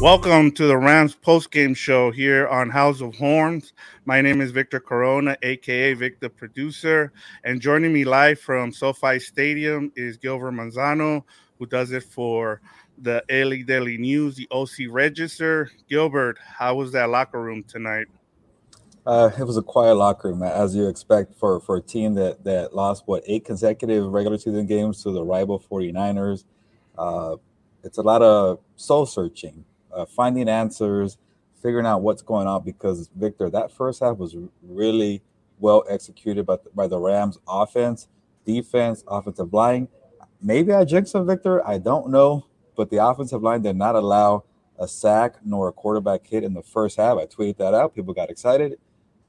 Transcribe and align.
Welcome 0.00 0.52
to 0.52 0.66
the 0.66 0.78
Rams 0.78 1.14
post-game 1.14 1.74
show 1.74 2.10
here 2.10 2.48
on 2.48 2.70
House 2.70 3.02
of 3.02 3.14
Horns. 3.16 3.74
My 4.06 4.22
name 4.22 4.40
is 4.40 4.50
Victor 4.50 4.80
Corona, 4.80 5.36
aka 5.42 5.92
Vic 5.92 6.18
the 6.20 6.30
producer, 6.30 7.12
and 7.44 7.60
joining 7.60 7.92
me 7.92 8.04
live 8.06 8.40
from 8.40 8.72
SoFi 8.72 9.18
Stadium 9.18 9.92
is 9.96 10.16
Gilbert 10.16 10.52
Manzano, 10.52 11.22
who 11.58 11.66
does 11.66 11.92
it 11.92 12.02
for 12.02 12.62
the 12.96 13.22
LA 13.30 13.62
Daily 13.66 13.98
News, 13.98 14.36
the 14.36 14.48
OC 14.50 14.90
Register. 14.90 15.70
Gilbert, 15.86 16.38
how 16.38 16.76
was 16.76 16.92
that 16.92 17.10
locker 17.10 17.42
room 17.42 17.62
tonight? 17.64 18.06
Uh, 19.04 19.28
it 19.38 19.44
was 19.44 19.58
a 19.58 19.62
quiet 19.62 19.96
locker 19.96 20.28
room, 20.28 20.42
as 20.42 20.74
you 20.74 20.88
expect 20.88 21.34
for, 21.34 21.60
for 21.60 21.76
a 21.76 21.82
team 21.82 22.14
that, 22.14 22.42
that 22.44 22.74
lost, 22.74 23.02
what, 23.04 23.22
eight 23.26 23.44
consecutive 23.44 24.10
regular 24.10 24.38
season 24.38 24.64
games 24.64 25.02
to 25.02 25.10
the 25.10 25.22
rival 25.22 25.62
49ers. 25.70 26.44
Uh, 26.96 27.36
it's 27.84 27.98
a 27.98 28.02
lot 28.02 28.22
of 28.22 28.60
soul 28.76 29.04
searching 29.04 29.66
uh, 29.94 30.06
finding 30.06 30.48
answers, 30.48 31.18
figuring 31.62 31.86
out 31.86 32.02
what's 32.02 32.22
going 32.22 32.46
on. 32.46 32.62
Because 32.64 33.10
Victor, 33.14 33.50
that 33.50 33.72
first 33.72 34.00
half 34.00 34.16
was 34.16 34.36
really 34.62 35.22
well 35.58 35.84
executed 35.88 36.46
by 36.46 36.56
the, 36.56 36.70
by 36.74 36.86
the 36.86 36.98
Rams 36.98 37.38
offense, 37.46 38.08
defense, 38.44 39.04
offensive 39.06 39.52
line. 39.52 39.88
Maybe 40.42 40.72
I 40.72 40.84
jinxed 40.84 41.12
them, 41.12 41.26
Victor. 41.26 41.66
I 41.66 41.78
don't 41.78 42.10
know, 42.10 42.46
but 42.76 42.90
the 42.90 43.04
offensive 43.04 43.42
line 43.42 43.62
did 43.62 43.76
not 43.76 43.94
allow 43.94 44.44
a 44.78 44.88
sack 44.88 45.36
nor 45.44 45.68
a 45.68 45.72
quarterback 45.72 46.26
hit 46.26 46.42
in 46.42 46.54
the 46.54 46.62
first 46.62 46.96
half. 46.96 47.18
I 47.18 47.26
tweeted 47.26 47.58
that 47.58 47.74
out. 47.74 47.94
People 47.94 48.14
got 48.14 48.30
excited. 48.30 48.78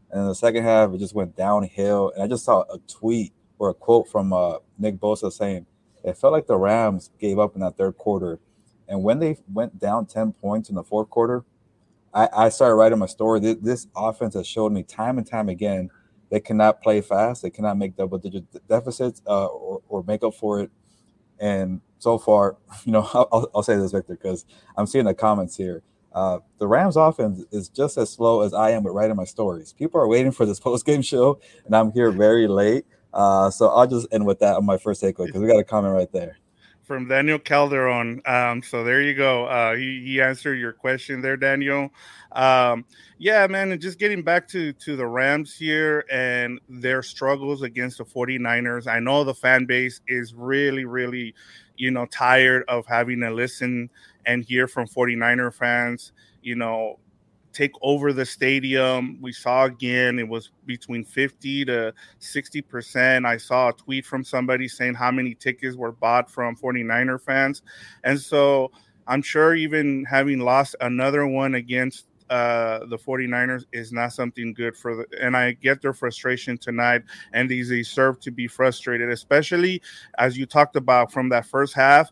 And 0.10 0.22
in 0.22 0.28
the 0.28 0.36
second 0.36 0.64
half, 0.64 0.94
it 0.94 0.98
just 1.00 1.14
went 1.14 1.36
downhill. 1.36 2.12
And 2.14 2.24
I 2.24 2.28
just 2.28 2.46
saw 2.46 2.62
a 2.74 2.78
tweet 2.88 3.34
or 3.60 3.70
a 3.70 3.74
quote 3.74 4.08
from 4.08 4.32
uh, 4.32 4.58
Nick 4.80 4.96
Bosa 4.96 5.32
saying, 5.32 5.66
it 6.04 6.18
felt 6.18 6.34
like 6.34 6.48
the 6.48 6.58
Rams 6.58 7.12
gave 7.20 7.38
up 7.38 7.56
in 7.56 7.62
that 7.62 7.78
third 7.78 7.98
quarter 7.98 8.40
and 8.92 9.02
when 9.02 9.20
they 9.20 9.38
went 9.52 9.80
down 9.80 10.06
10 10.06 10.34
points 10.34 10.68
in 10.68 10.76
the 10.76 10.84
fourth 10.84 11.10
quarter, 11.10 11.46
I, 12.14 12.28
I 12.34 12.50
started 12.50 12.76
writing 12.76 13.00
my 13.00 13.06
story. 13.06 13.40
This, 13.40 13.56
this, 13.62 13.88
offense 13.96 14.34
has 14.34 14.46
showed 14.46 14.74
me 14.74 14.84
time 14.84 15.18
and 15.18 15.26
time 15.26 15.48
again 15.48 15.90
they 16.30 16.42
cannot 16.42 16.82
play 16.82 17.00
fast. 17.00 17.42
They 17.42 17.50
cannot 17.50 17.78
make 17.78 17.96
double 17.96 18.18
digit 18.18 18.46
deficits 18.68 19.22
uh, 19.26 19.46
or, 19.46 19.82
or 19.88 20.04
make 20.04 20.24
up 20.24 20.34
for 20.34 20.60
it. 20.60 20.72
And 21.40 21.80
so 22.00 22.18
far, 22.18 22.58
you 22.86 22.92
know, 22.92 23.10
I'll, 23.14 23.50
I'll 23.56 23.64
say 23.64 23.78
this, 23.78 23.94
Victor, 23.94 24.16
because 24.16 24.46
I'm 24.76 24.86
seeing 24.86 25.06
the 25.06 25.14
comments 25.14 25.56
here. 25.56 25.84
Uh, 26.14 26.40
the 26.58 26.68
Rams 26.68 26.98
offense 26.98 27.46
is 27.52 27.70
just 27.70 27.98
as 27.98 28.10
slow 28.10 28.42
as 28.42 28.54
I 28.54 28.72
am 28.72 28.84
with 28.84 28.94
writing 28.94 29.16
my 29.16 29.24
stories. 29.24 29.72
People 29.72 30.02
are 30.02 30.08
waiting 30.08 30.34
for 30.34 30.46
this 30.46 30.60
post 30.68 30.86
game 30.86 31.02
show, 31.02 31.40
and 31.66 31.74
I'm 31.74 31.94
here 31.94 32.12
very 32.12 32.48
late. 32.48 32.86
Uh, 33.14 33.50
so 33.50 33.70
I'll 33.70 33.88
just 33.88 34.08
end 34.12 34.26
with 34.26 34.40
that 34.40 34.58
on 34.58 34.66
my 34.66 34.78
first 34.78 35.02
takeaway 35.02 35.28
because 35.28 35.42
we 35.42 35.48
got 35.48 35.60
a 35.60 35.64
comment 35.64 35.94
right 35.94 36.12
there 36.12 36.41
from 36.92 37.08
Daniel 37.08 37.40
Calderon. 37.40 38.22
Um, 38.26 38.62
so 38.62 38.84
there 38.84 39.02
you 39.02 39.14
go. 39.14 39.46
Uh, 39.46 39.76
he, 39.76 40.04
he 40.06 40.22
answered 40.22 40.56
your 40.56 40.74
question 40.74 41.22
there, 41.22 41.38
Daniel. 41.38 41.90
Um, 42.34 42.84
yeah, 43.18 43.48
man, 43.48 43.72
and 43.72 43.82
just 43.82 43.98
getting 43.98 44.24
back 44.24 44.46
to 44.50 44.74
to 44.74 44.98
the 44.98 45.08
Rams 45.08 45.56
here 45.56 46.04
and 46.12 46.60
their 46.68 47.02
struggles 47.02 47.62
against 47.62 48.00
the 48.00 48.04
49ers. 48.04 48.88
I 48.88 49.00
know 49.00 49.24
the 49.24 49.34
fan 49.34 49.66
base 49.66 50.02
is 50.10 50.34
really, 50.34 50.84
really, 50.84 51.34
you 51.78 51.92
know, 51.92 52.08
tired 52.08 52.66
of 52.68 52.86
having 52.88 53.22
to 53.22 53.32
listen 53.32 53.90
and 54.26 54.44
hear 54.44 54.68
from 54.68 54.86
49er 54.86 55.54
fans, 55.54 56.12
you 56.42 56.56
know, 56.56 57.00
take 57.54 57.72
over 57.82 58.14
the 58.14 58.26
stadium. 58.26 59.18
We 59.22 59.32
saw 59.32 59.66
again 59.66 60.20
it 60.20 60.28
was 60.28 60.52
between 60.66 61.04
50 61.04 61.66
to 61.66 61.94
60 62.20 62.62
percent. 62.62 63.26
I 63.26 63.38
saw 63.38 63.70
a 63.70 63.74
tweet 63.74 64.06
from 64.06 64.24
somebody 64.24 64.68
saying 64.68 64.96
how 64.96 65.12
many 65.12 65.36
tickets 65.36 65.76
were 65.76 65.92
bought 65.92 66.30
from 66.30 66.56
49er 66.56 67.22
fans, 67.22 67.62
and 68.04 68.20
so 68.20 68.72
I'm 69.08 69.22
sure 69.22 69.56
even 69.56 70.06
having 70.06 70.40
lost 70.40 70.76
another 70.80 71.26
one 71.28 71.56
against 71.56 72.08
uh, 72.32 72.86
the 72.86 72.98
49ers 72.98 73.66
is 73.74 73.92
not 73.92 74.14
something 74.14 74.54
good 74.54 74.76
for 74.78 74.96
the 74.96 75.06
and 75.22 75.36
I 75.36 75.52
get 75.52 75.82
their 75.82 75.94
frustration 75.94 76.58
tonight 76.58 77.04
and 77.34 77.50
these 77.50 77.68
they 77.68 77.80
deserve 77.80 78.22
to 78.22 78.32
be 78.32 78.48
frustrated, 78.48 79.10
especially 79.10 79.82
as 80.18 80.38
you 80.38 80.46
talked 80.46 80.78
about 80.78 81.12
from 81.12 81.28
that 81.30 81.46
first 81.46 81.74
half. 81.74 82.10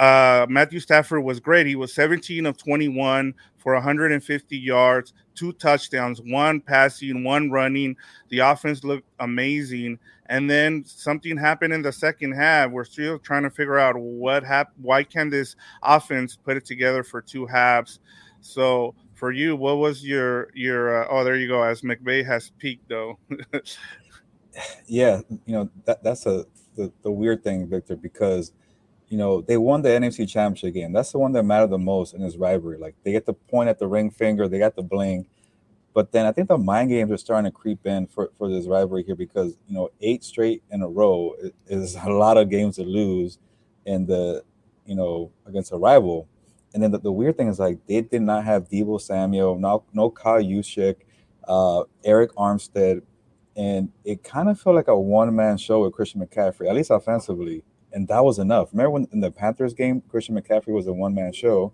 Uh, 0.00 0.46
Matthew 0.48 0.80
Stafford 0.80 1.22
was 1.22 1.40
great. 1.40 1.66
He 1.66 1.76
was 1.76 1.92
17 1.92 2.46
of 2.46 2.56
21 2.56 3.34
for 3.58 3.74
150 3.74 4.56
yards, 4.56 5.12
two 5.34 5.52
touchdowns, 5.52 6.22
one 6.22 6.62
passing, 6.62 7.22
one 7.22 7.50
running. 7.50 7.94
The 8.30 8.38
offense 8.38 8.82
looked 8.82 9.06
amazing. 9.18 9.98
And 10.30 10.48
then 10.48 10.86
something 10.86 11.36
happened 11.36 11.74
in 11.74 11.82
the 11.82 11.92
second 11.92 12.32
half. 12.32 12.70
We're 12.70 12.84
still 12.84 13.18
trying 13.18 13.42
to 13.42 13.50
figure 13.50 13.78
out 13.78 13.94
what 13.98 14.42
happened. 14.42 14.82
Why 14.82 15.04
can 15.04 15.28
this 15.28 15.54
offense 15.82 16.34
put 16.34 16.56
it 16.56 16.64
together 16.64 17.02
for 17.04 17.20
two 17.20 17.44
halves? 17.44 18.00
So 18.40 18.94
for 19.12 19.32
you, 19.32 19.54
what 19.54 19.76
was 19.76 20.02
your 20.02 20.48
your? 20.54 21.04
Uh, 21.04 21.08
oh, 21.10 21.24
there 21.24 21.36
you 21.36 21.46
go. 21.46 21.62
As 21.62 21.82
McVay 21.82 22.24
has 22.24 22.52
peaked, 22.58 22.88
though. 22.88 23.18
yeah, 24.86 25.20
you 25.44 25.54
know 25.54 25.68
that 25.84 26.02
that's 26.02 26.24
a 26.24 26.46
the, 26.76 26.90
the 27.02 27.10
weird 27.10 27.44
thing, 27.44 27.68
Victor, 27.68 27.96
because 27.96 28.52
you 29.10 29.18
know, 29.18 29.40
they 29.40 29.56
won 29.56 29.82
the 29.82 29.88
NFC 29.88 30.26
Championship 30.26 30.72
game. 30.72 30.92
That's 30.92 31.10
the 31.10 31.18
one 31.18 31.32
that 31.32 31.42
mattered 31.42 31.70
the 31.70 31.78
most 31.78 32.14
in 32.14 32.22
this 32.22 32.36
rivalry. 32.36 32.78
Like 32.78 32.94
they 33.02 33.10
get 33.10 33.26
the 33.26 33.34
point 33.34 33.68
at 33.68 33.80
the 33.80 33.88
ring 33.88 34.08
finger, 34.08 34.48
they 34.48 34.60
got 34.60 34.76
the 34.76 34.82
bling. 34.82 35.26
But 35.92 36.12
then 36.12 36.24
I 36.26 36.32
think 36.32 36.46
the 36.46 36.56
mind 36.56 36.90
games 36.90 37.10
are 37.10 37.16
starting 37.16 37.50
to 37.50 37.54
creep 37.54 37.84
in 37.84 38.06
for, 38.06 38.30
for 38.38 38.48
this 38.48 38.66
rivalry 38.66 39.02
here 39.02 39.16
because 39.16 39.58
you 39.66 39.74
know 39.74 39.90
eight 40.00 40.22
straight 40.22 40.62
in 40.70 40.82
a 40.82 40.88
row 40.88 41.34
is 41.66 41.96
a 41.96 42.08
lot 42.08 42.38
of 42.38 42.48
games 42.48 42.76
to 42.76 42.84
lose 42.84 43.38
in 43.84 44.06
the 44.06 44.44
you 44.86 44.94
know 44.94 45.32
against 45.44 45.72
a 45.72 45.76
rival. 45.76 46.28
And 46.72 46.80
then 46.80 46.92
the, 46.92 47.00
the 47.00 47.10
weird 47.10 47.36
thing 47.36 47.48
is 47.48 47.58
like 47.58 47.84
they 47.88 48.02
did 48.02 48.22
not 48.22 48.44
have 48.44 48.68
Deebo 48.68 49.00
Samuel, 49.00 49.58
no 49.58 49.82
no 49.92 50.08
Kyle 50.08 50.40
Juszczyk, 50.40 50.94
uh, 51.48 51.82
Arik 52.06 52.32
Armstead, 52.38 53.02
and 53.56 53.90
it 54.04 54.22
kind 54.22 54.48
of 54.48 54.60
felt 54.60 54.76
like 54.76 54.86
a 54.86 54.96
one 54.96 55.34
man 55.34 55.58
show 55.58 55.82
with 55.82 55.94
Christian 55.94 56.24
McCaffrey, 56.24 56.68
at 56.68 56.76
least 56.76 56.92
offensively 56.92 57.64
and 57.92 58.08
that 58.08 58.24
was 58.24 58.38
enough. 58.38 58.70
Remember 58.72 58.90
when 58.90 59.08
in 59.12 59.20
the 59.20 59.30
Panthers 59.30 59.74
game, 59.74 60.02
Christian 60.08 60.40
McCaffrey 60.40 60.72
was 60.74 60.86
a 60.86 60.92
one 60.92 61.14
man 61.14 61.32
show? 61.32 61.72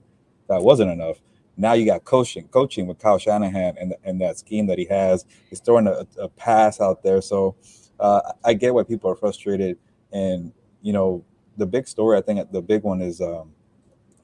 That 0.49 0.63
wasn't 0.63 0.91
enough. 0.91 1.21
Now 1.57 1.73
you 1.73 1.87
got 1.87 2.05
coaching, 2.05 2.49
coaching 2.49 2.87
with 2.87 2.99
Kyle 2.99 3.19
Shanahan 3.19 3.77
and, 3.79 3.95
and 4.05 4.21
that 4.21 4.39
scheme 4.39 4.67
that 4.67 4.79
he 4.79 4.85
has. 4.87 5.25
He's 5.49 5.61
throwing 5.61 5.87
a, 5.87 6.07
a 6.21 6.29
pass 6.29 6.81
out 6.81 7.03
there. 7.03 7.23
So 7.23 7.57
uh, 7.99 8.21
I 8.45 8.55
get 8.55 8.75
why 8.75 8.83
people 8.83 9.11
are 9.11 9.17
frustrated. 9.17 9.79
And, 10.13 10.53
you 10.83 10.93
know, 10.93 11.25
the 11.57 11.67
big 11.67 11.89
story, 11.89 12.19
I 12.19 12.21
think 12.21 12.53
the 12.53 12.61
big 12.61 12.83
one 12.83 13.01
is 13.01 13.21
um, 13.21 13.53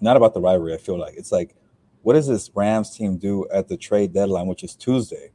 not 0.00 0.16
about 0.16 0.34
the 0.34 0.40
rivalry. 0.40 0.74
I 0.74 0.78
feel 0.78 0.98
like 0.98 1.14
it's 1.16 1.32
like, 1.32 1.56
what 2.02 2.14
does 2.14 2.26
this 2.26 2.50
Rams 2.54 2.94
team 2.94 3.16
do 3.16 3.46
at 3.52 3.68
the 3.68 3.76
trade 3.76 4.12
deadline, 4.12 4.46
which 4.46 4.62
is 4.62 4.74
Tuesday? 4.74 5.30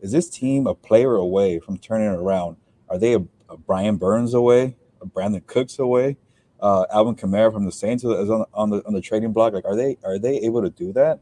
Is 0.00 0.10
this 0.12 0.28
team 0.28 0.66
a 0.66 0.74
player 0.74 1.14
away 1.14 1.60
from 1.60 1.78
turning 1.78 2.08
around? 2.08 2.56
Are 2.88 2.98
they 2.98 3.14
a, 3.14 3.20
a 3.48 3.56
Brian 3.56 3.96
Burns 3.96 4.34
away? 4.34 4.76
Brandin 5.06 5.46
Cooks 5.46 5.78
away. 5.78 6.16
Uh, 6.60 6.84
Alvin 6.92 7.14
Kamara 7.14 7.52
from 7.52 7.64
the 7.64 7.72
Saints 7.72 8.02
is 8.02 8.30
on, 8.30 8.44
on 8.52 8.70
the 8.70 8.84
on 8.86 8.92
the 8.92 9.00
trading 9.00 9.32
block. 9.32 9.52
Like, 9.52 9.64
are 9.64 9.76
they 9.76 9.96
are 10.04 10.18
they 10.18 10.38
able 10.38 10.62
to 10.62 10.70
do 10.70 10.92
that? 10.94 11.20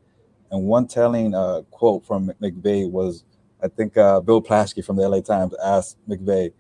And 0.51 0.65
one 0.65 0.87
telling 0.87 1.35
uh, 1.35 1.63
quote 1.71 2.07
from 2.07 2.31
McVay 2.41 2.91
was, 2.91 3.25
I 3.63 3.69
think 3.69 3.97
uh, 3.97 4.21
Bill 4.21 4.41
Plaschke 4.41 4.85
from 4.85 4.97
the 4.97 5.09
LA 5.09 5.21
Times 5.21 5.55
asked 5.63 5.99
McVay, 6.09 6.53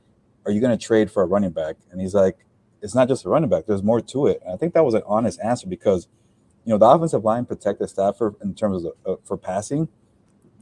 "Are 0.44 0.52
you 0.52 0.60
going 0.60 0.76
to 0.76 0.84
trade 0.84 1.10
for 1.10 1.22
a 1.22 1.26
running 1.26 1.52
back?" 1.52 1.76
And 1.90 2.00
he's 2.00 2.14
like, 2.14 2.44
"It's 2.82 2.94
not 2.94 3.08
just 3.08 3.24
a 3.24 3.30
running 3.30 3.48
back. 3.48 3.64
There's 3.66 3.82
more 3.82 4.00
to 4.00 4.26
it." 4.26 4.42
And 4.44 4.52
I 4.52 4.56
think 4.56 4.74
that 4.74 4.84
was 4.84 4.94
an 4.94 5.02
honest 5.06 5.40
answer 5.42 5.66
because, 5.66 6.08
you 6.66 6.70
know, 6.70 6.78
the 6.78 6.86
offensive 6.86 7.24
line 7.24 7.46
protected 7.46 7.88
Stafford 7.88 8.34
in 8.42 8.54
terms 8.54 8.84
of 8.84 8.92
uh, 9.06 9.16
for 9.24 9.38
passing, 9.38 9.88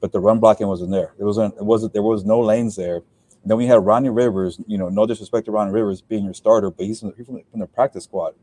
but 0.00 0.12
the 0.12 0.20
run 0.20 0.38
blocking 0.38 0.68
wasn't 0.68 0.92
there. 0.92 1.14
It 1.18 1.24
wasn't. 1.24 1.54
It 1.56 1.64
wasn't. 1.64 1.94
There 1.94 2.02
was 2.02 2.24
no 2.24 2.40
lanes 2.40 2.76
there 2.76 3.02
then 3.44 3.58
we 3.58 3.66
had 3.66 3.84
Ronnie 3.84 4.10
Rivers, 4.10 4.60
you 4.66 4.78
know, 4.78 4.88
no 4.88 5.06
disrespect 5.06 5.46
to 5.46 5.52
Ronnie 5.52 5.72
Rivers 5.72 6.00
being 6.00 6.24
your 6.24 6.34
starter, 6.34 6.70
but 6.70 6.86
he's 6.86 7.00
from, 7.00 7.12
from 7.12 7.60
the 7.60 7.66
practice 7.66 8.04
squad. 8.04 8.34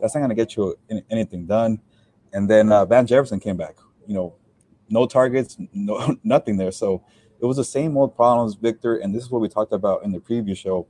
That's 0.00 0.14
not 0.14 0.20
going 0.20 0.30
to 0.30 0.36
get 0.36 0.56
you 0.56 0.76
anything 1.10 1.46
done. 1.46 1.80
And 2.32 2.48
then 2.48 2.72
uh, 2.72 2.84
Van 2.84 3.06
Jefferson 3.06 3.40
came 3.40 3.56
back, 3.56 3.76
you 4.06 4.14
know, 4.14 4.34
no 4.88 5.06
targets, 5.06 5.56
no 5.72 6.16
nothing 6.24 6.56
there. 6.56 6.72
So 6.72 7.04
it 7.40 7.46
was 7.46 7.56
the 7.56 7.64
same 7.64 7.96
old 7.96 8.16
problems, 8.16 8.54
Victor. 8.54 8.96
And 8.96 9.14
this 9.14 9.24
is 9.24 9.30
what 9.30 9.40
we 9.40 9.48
talked 9.48 9.72
about 9.72 10.04
in 10.04 10.12
the 10.12 10.20
previous 10.20 10.58
show. 10.58 10.86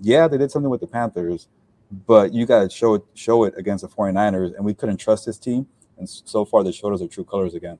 Yeah, 0.00 0.28
they 0.28 0.38
did 0.38 0.50
something 0.50 0.70
with 0.70 0.80
the 0.80 0.86
Panthers, 0.86 1.48
but 1.90 2.32
you 2.32 2.46
got 2.46 2.62
to 2.62 2.70
show 2.70 2.94
it, 2.94 3.02
show 3.14 3.44
it 3.44 3.54
against 3.56 3.82
the 3.82 3.88
49ers. 3.88 4.54
And 4.54 4.64
we 4.64 4.74
couldn't 4.74 4.98
trust 4.98 5.26
this 5.26 5.38
team. 5.38 5.66
And 5.98 6.08
so 6.08 6.44
far, 6.44 6.62
they 6.62 6.72
showed 6.72 6.92
us 6.92 7.00
their 7.00 7.08
true 7.08 7.24
colors 7.24 7.54
again. 7.54 7.78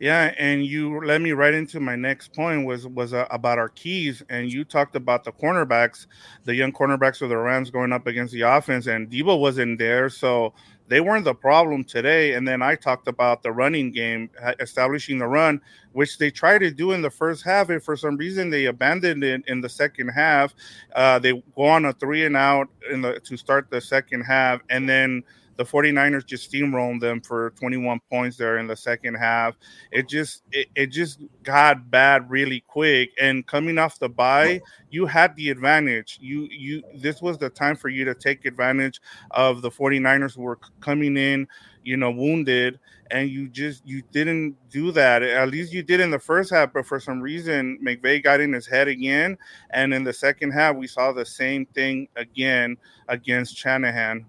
Yeah, 0.00 0.34
and 0.38 0.66
you 0.66 1.04
led 1.04 1.22
me 1.22 1.32
right 1.32 1.54
into 1.54 1.78
my 1.80 1.96
next 1.96 2.32
point 2.34 2.66
was 2.66 2.86
was 2.86 3.14
uh, 3.14 3.26
about 3.30 3.58
our 3.58 3.68
keys, 3.68 4.22
and 4.28 4.52
you 4.52 4.64
talked 4.64 4.96
about 4.96 5.24
the 5.24 5.32
cornerbacks, 5.32 6.06
the 6.44 6.54
young 6.54 6.72
cornerbacks 6.72 7.22
of 7.22 7.28
the 7.28 7.36
Rams 7.36 7.70
going 7.70 7.92
up 7.92 8.06
against 8.06 8.32
the 8.32 8.42
offense, 8.42 8.86
and 8.86 9.08
Deebo 9.08 9.38
wasn't 9.38 9.78
there, 9.78 10.08
so 10.08 10.52
they 10.88 11.00
weren't 11.00 11.24
the 11.24 11.34
problem 11.34 11.84
today. 11.84 12.34
And 12.34 12.46
then 12.46 12.60
I 12.60 12.74
talked 12.74 13.08
about 13.08 13.42
the 13.42 13.52
running 13.52 13.90
game, 13.90 14.30
establishing 14.60 15.18
the 15.18 15.26
run, 15.26 15.60
which 15.92 16.18
they 16.18 16.30
tried 16.30 16.58
to 16.58 16.70
do 16.70 16.92
in 16.92 17.00
the 17.00 17.10
first 17.10 17.44
half, 17.44 17.70
and 17.70 17.82
for 17.82 17.96
some 17.96 18.16
reason 18.16 18.50
they 18.50 18.66
abandoned 18.66 19.24
it 19.24 19.42
in 19.46 19.60
the 19.60 19.68
second 19.68 20.08
half. 20.08 20.54
Uh, 20.94 21.18
they 21.18 21.32
go 21.56 21.62
on 21.64 21.84
a 21.84 21.92
three 21.92 22.26
and 22.26 22.36
out 22.36 22.68
in 22.90 23.00
the 23.00 23.20
to 23.20 23.36
start 23.36 23.70
the 23.70 23.80
second 23.80 24.22
half, 24.22 24.60
and 24.68 24.88
then 24.88 25.22
the 25.56 25.64
49ers 25.64 26.26
just 26.26 26.50
steamrolled 26.50 27.00
them 27.00 27.20
for 27.20 27.50
21 27.50 28.00
points 28.10 28.36
there 28.36 28.58
in 28.58 28.66
the 28.66 28.76
second 28.76 29.14
half. 29.14 29.54
It 29.92 30.08
just 30.08 30.42
it, 30.52 30.68
it 30.74 30.86
just 30.86 31.20
got 31.42 31.90
bad 31.90 32.30
really 32.30 32.60
quick. 32.66 33.10
And 33.20 33.46
coming 33.46 33.78
off 33.78 33.98
the 33.98 34.08
bye, 34.08 34.60
you 34.90 35.06
had 35.06 35.34
the 35.36 35.50
advantage. 35.50 36.18
You 36.20 36.48
you 36.50 36.82
this 36.96 37.22
was 37.22 37.38
the 37.38 37.50
time 37.50 37.76
for 37.76 37.88
you 37.88 38.04
to 38.04 38.14
take 38.14 38.44
advantage 38.44 39.00
of 39.30 39.62
the 39.62 39.70
49ers 39.70 40.36
who 40.36 40.42
were 40.42 40.58
coming 40.80 41.16
in, 41.16 41.46
you 41.82 41.96
know, 41.96 42.10
wounded 42.10 42.78
and 43.10 43.28
you 43.28 43.48
just 43.48 43.86
you 43.86 44.02
didn't 44.12 44.56
do 44.70 44.90
that. 44.92 45.22
At 45.22 45.48
least 45.50 45.72
you 45.72 45.82
did 45.82 46.00
in 46.00 46.10
the 46.10 46.18
first 46.18 46.50
half, 46.50 46.72
but 46.72 46.86
for 46.86 46.98
some 46.98 47.20
reason 47.20 47.78
McVay 47.84 48.22
got 48.22 48.40
in 48.40 48.52
his 48.52 48.66
head 48.66 48.88
again, 48.88 49.36
and 49.70 49.92
in 49.92 50.04
the 50.04 50.12
second 50.12 50.50
half 50.50 50.76
we 50.76 50.86
saw 50.86 51.12
the 51.12 51.24
same 51.24 51.66
thing 51.66 52.08
again 52.16 52.76
against 53.08 53.56
Shanahan. 53.56 54.26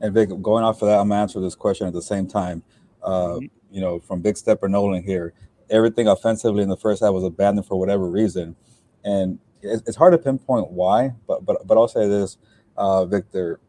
And 0.00 0.12
Vic, 0.12 0.28
going 0.42 0.64
off 0.64 0.82
of 0.82 0.88
that, 0.88 0.98
I'm 0.98 1.08
gonna 1.08 1.22
answer 1.22 1.40
this 1.40 1.54
question 1.54 1.86
at 1.86 1.92
the 1.92 2.02
same 2.02 2.26
time. 2.26 2.62
Uh, 3.02 3.36
mm-hmm. 3.36 3.46
You 3.70 3.80
know, 3.80 4.00
from 4.00 4.20
Big 4.20 4.36
Stepper 4.36 4.68
Nolan 4.68 5.02
here, 5.02 5.32
everything 5.70 6.08
offensively 6.08 6.62
in 6.62 6.68
the 6.68 6.76
first 6.76 7.02
half 7.02 7.12
was 7.12 7.24
abandoned 7.24 7.66
for 7.66 7.78
whatever 7.78 8.08
reason, 8.08 8.56
and 9.04 9.38
it's, 9.62 9.96
hard 9.96 10.12
to 10.12 10.18
pinpoint 10.18 10.70
why. 10.70 11.14
But 11.26 11.44
but 11.44 11.66
but 11.66 11.76
I'll 11.76 11.88
say 11.88 12.08
this, 12.08 12.36
uh, 12.76 13.06
Victor 13.06 13.60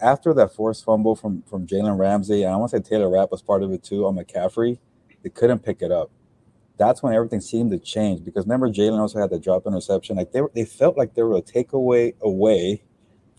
after 0.00 0.34
that 0.34 0.54
forced 0.54 0.84
fumble 0.84 1.14
from 1.14 1.42
from 1.42 1.66
Jalen 1.66 1.98
Ramsey, 1.98 2.42
and 2.42 2.52
I 2.52 2.56
want 2.56 2.70
to 2.72 2.78
say 2.78 2.82
Taylor 2.82 3.10
Rapp 3.10 3.30
was 3.30 3.42
part 3.42 3.62
of 3.62 3.72
it 3.72 3.82
too 3.82 4.06
on 4.06 4.16
McCaffrey, 4.16 4.78
they 5.22 5.30
couldn't 5.30 5.60
pick 5.60 5.82
it 5.82 5.92
up. 5.92 6.10
That's 6.76 7.02
when 7.02 7.14
everything 7.14 7.40
seemed 7.40 7.70
to 7.70 7.78
change 7.78 8.24
because 8.24 8.44
remember 8.44 8.68
Jalen 8.68 8.98
also 8.98 9.20
had 9.20 9.30
the 9.30 9.38
drop 9.38 9.66
interception. 9.66 10.16
Like 10.16 10.32
they 10.32 10.40
were, 10.40 10.50
they 10.54 10.64
felt 10.64 10.96
like 10.96 11.14
they 11.14 11.22
were 11.22 11.36
a 11.36 11.42
takeaway 11.42 12.14
away 12.20 12.82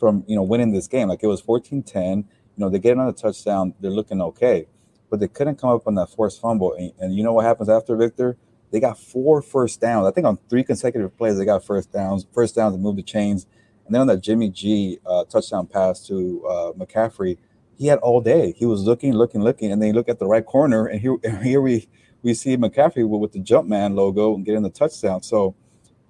from 0.03 0.23
you 0.27 0.35
know 0.35 0.43
winning 0.43 0.71
this 0.71 0.87
game. 0.87 1.09
Like 1.09 1.23
it 1.23 1.27
was 1.27 1.41
14-10. 1.41 2.17
You 2.17 2.25
know 2.57 2.69
they 2.69 2.79
get 2.79 2.93
another 2.93 3.13
touchdown, 3.13 3.73
they're 3.79 3.91
looking 3.91 4.21
okay, 4.21 4.67
but 5.09 5.19
they 5.19 5.27
couldn't 5.27 5.57
come 5.59 5.69
up 5.71 5.87
on 5.87 5.95
that 5.95 6.09
forced 6.09 6.41
fumble. 6.41 6.73
And, 6.73 6.91
and 6.99 7.15
you 7.15 7.23
know 7.23 7.33
what 7.33 7.45
happens 7.45 7.69
after 7.69 7.95
Victor? 7.95 8.37
They 8.71 8.79
got 8.79 8.99
four 8.99 9.41
first 9.41 9.79
downs. 9.81 10.07
I 10.07 10.11
think 10.11 10.27
on 10.27 10.37
three 10.49 10.63
consecutive 10.63 11.15
plays 11.17 11.37
they 11.37 11.45
got 11.45 11.63
first 11.65 11.91
downs. 11.91 12.25
First 12.33 12.55
downs 12.55 12.75
to 12.75 12.79
move 12.79 12.95
the 12.95 13.03
chains 13.03 13.47
and 13.85 13.93
then 13.93 14.01
on 14.01 14.07
that 14.07 14.21
Jimmy 14.21 14.49
G 14.49 14.99
uh, 15.05 15.25
touchdown 15.25 15.67
pass 15.67 16.05
to 16.07 16.45
uh, 16.47 16.71
McCaffrey, 16.73 17.37
he 17.77 17.87
had 17.87 17.99
all 17.99 18.21
day. 18.21 18.53
He 18.57 18.65
was 18.65 18.83
looking, 18.83 19.13
looking, 19.13 19.41
looking, 19.41 19.71
and 19.71 19.81
then 19.81 19.87
you 19.89 19.93
look 19.93 20.09
at 20.09 20.19
the 20.19 20.27
right 20.27 20.45
corner, 20.45 20.85
and 20.85 21.01
here, 21.01 21.17
here 21.43 21.61
we 21.61 21.87
we 22.21 22.33
see 22.33 22.55
McCaffrey 22.55 23.07
with, 23.07 23.19
with 23.19 23.31
the 23.33 23.39
Jumpman 23.41 23.95
logo 23.95 24.33
and 24.33 24.45
getting 24.45 24.63
the 24.63 24.69
touchdown. 24.69 25.21
So 25.23 25.55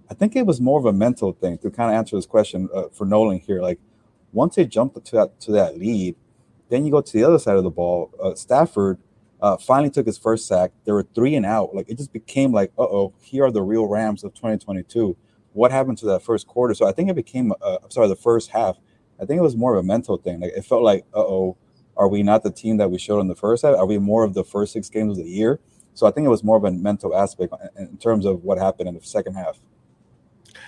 I 0.10 0.14
think 0.14 0.36
it 0.36 0.46
was 0.46 0.62
more 0.62 0.80
of 0.80 0.86
a 0.86 0.94
mental 0.94 1.34
thing 1.34 1.58
to 1.60 1.72
kind 1.72 1.92
of 1.92 1.98
answer 1.98 2.16
this 2.16 2.26
question 2.26 2.70
uh, 2.74 2.84
for 2.92 3.06
Nolan 3.06 3.40
here. 3.40 3.62
Like 3.62 3.80
once 4.32 4.56
they 4.56 4.66
jumped 4.66 5.04
to 5.06 5.16
that 5.16 5.40
to 5.42 5.52
that 5.54 5.78
lead, 5.78 6.16
then 6.70 6.86
you 6.86 6.92
go 6.92 7.02
to 7.02 7.14
the 7.14 7.24
other 7.24 7.40
side 7.40 7.58
of 7.58 7.64
the 7.64 7.72
ball. 7.72 8.12
Uh, 8.22 8.36
Stafford 8.36 9.00
uh, 9.42 9.58
finally 9.58 9.90
took 9.90 10.06
his 10.06 10.18
first 10.18 10.48
sack. 10.48 10.72
There 10.86 10.94
were 10.94 11.08
three 11.16 11.36
and 11.36 11.46
out. 11.46 11.76
Like 11.76 11.90
it 11.90 11.98
just 11.98 12.14
became 12.14 12.52
like, 12.52 12.72
uh 12.78 12.84
oh, 12.84 13.14
here 13.22 13.46
are 13.46 13.52
the 13.52 13.62
real 13.62 13.88
Rams 13.88 14.24
of 14.24 14.34
2022 14.34 15.18
what 15.54 15.72
happened 15.72 15.98
to 16.00 16.06
that 16.08 16.24
first 16.24 16.48
quarter. 16.48 16.74
So 16.74 16.88
I 16.88 16.92
think 16.92 17.10
it 17.10 17.16
became, 17.16 17.54
uh, 17.62 17.78
I'm 17.84 17.92
sorry, 17.92 18.08
the 18.08 18.16
first 18.16 18.50
half. 18.50 18.78
I 19.22 19.26
think 19.26 19.38
it 19.38 19.44
was 19.44 19.56
more 19.56 19.76
of 19.76 19.80
a 19.80 19.88
mental 19.88 20.18
thing. 20.18 20.42
Like 20.42 20.54
it 20.56 20.66
felt 20.66 20.84
like, 20.84 21.06
uh 21.14 21.20
oh, 21.20 21.58
are 21.96 22.08
we 22.08 22.24
not 22.24 22.44
the 22.44 22.52
team 22.52 22.78
that 22.78 22.90
we 22.90 22.98
showed 22.98 23.20
in 23.20 23.28
the 23.28 23.36
first 23.36 23.64
half? 23.64 23.78
Are 23.78 23.86
we 23.86 24.00
more 24.00 24.24
of 24.24 24.34
the 24.34 24.44
first 24.44 24.74
six 24.74 24.90
games 24.90 25.18
of 25.18 25.24
the 25.24 25.30
year? 25.30 25.60
So 25.94 26.08
I 26.08 26.12
think 26.12 26.26
it 26.26 26.30
was 26.30 26.44
more 26.44 26.58
of 26.58 26.64
a 26.64 26.72
mental 26.72 27.16
aspect 27.16 27.54
in 27.78 27.98
terms 27.98 28.26
of 28.26 28.44
what 28.44 28.58
happened 28.58 28.90
in 28.90 28.96
the 28.96 29.02
second 29.02 29.36
half. 29.36 29.60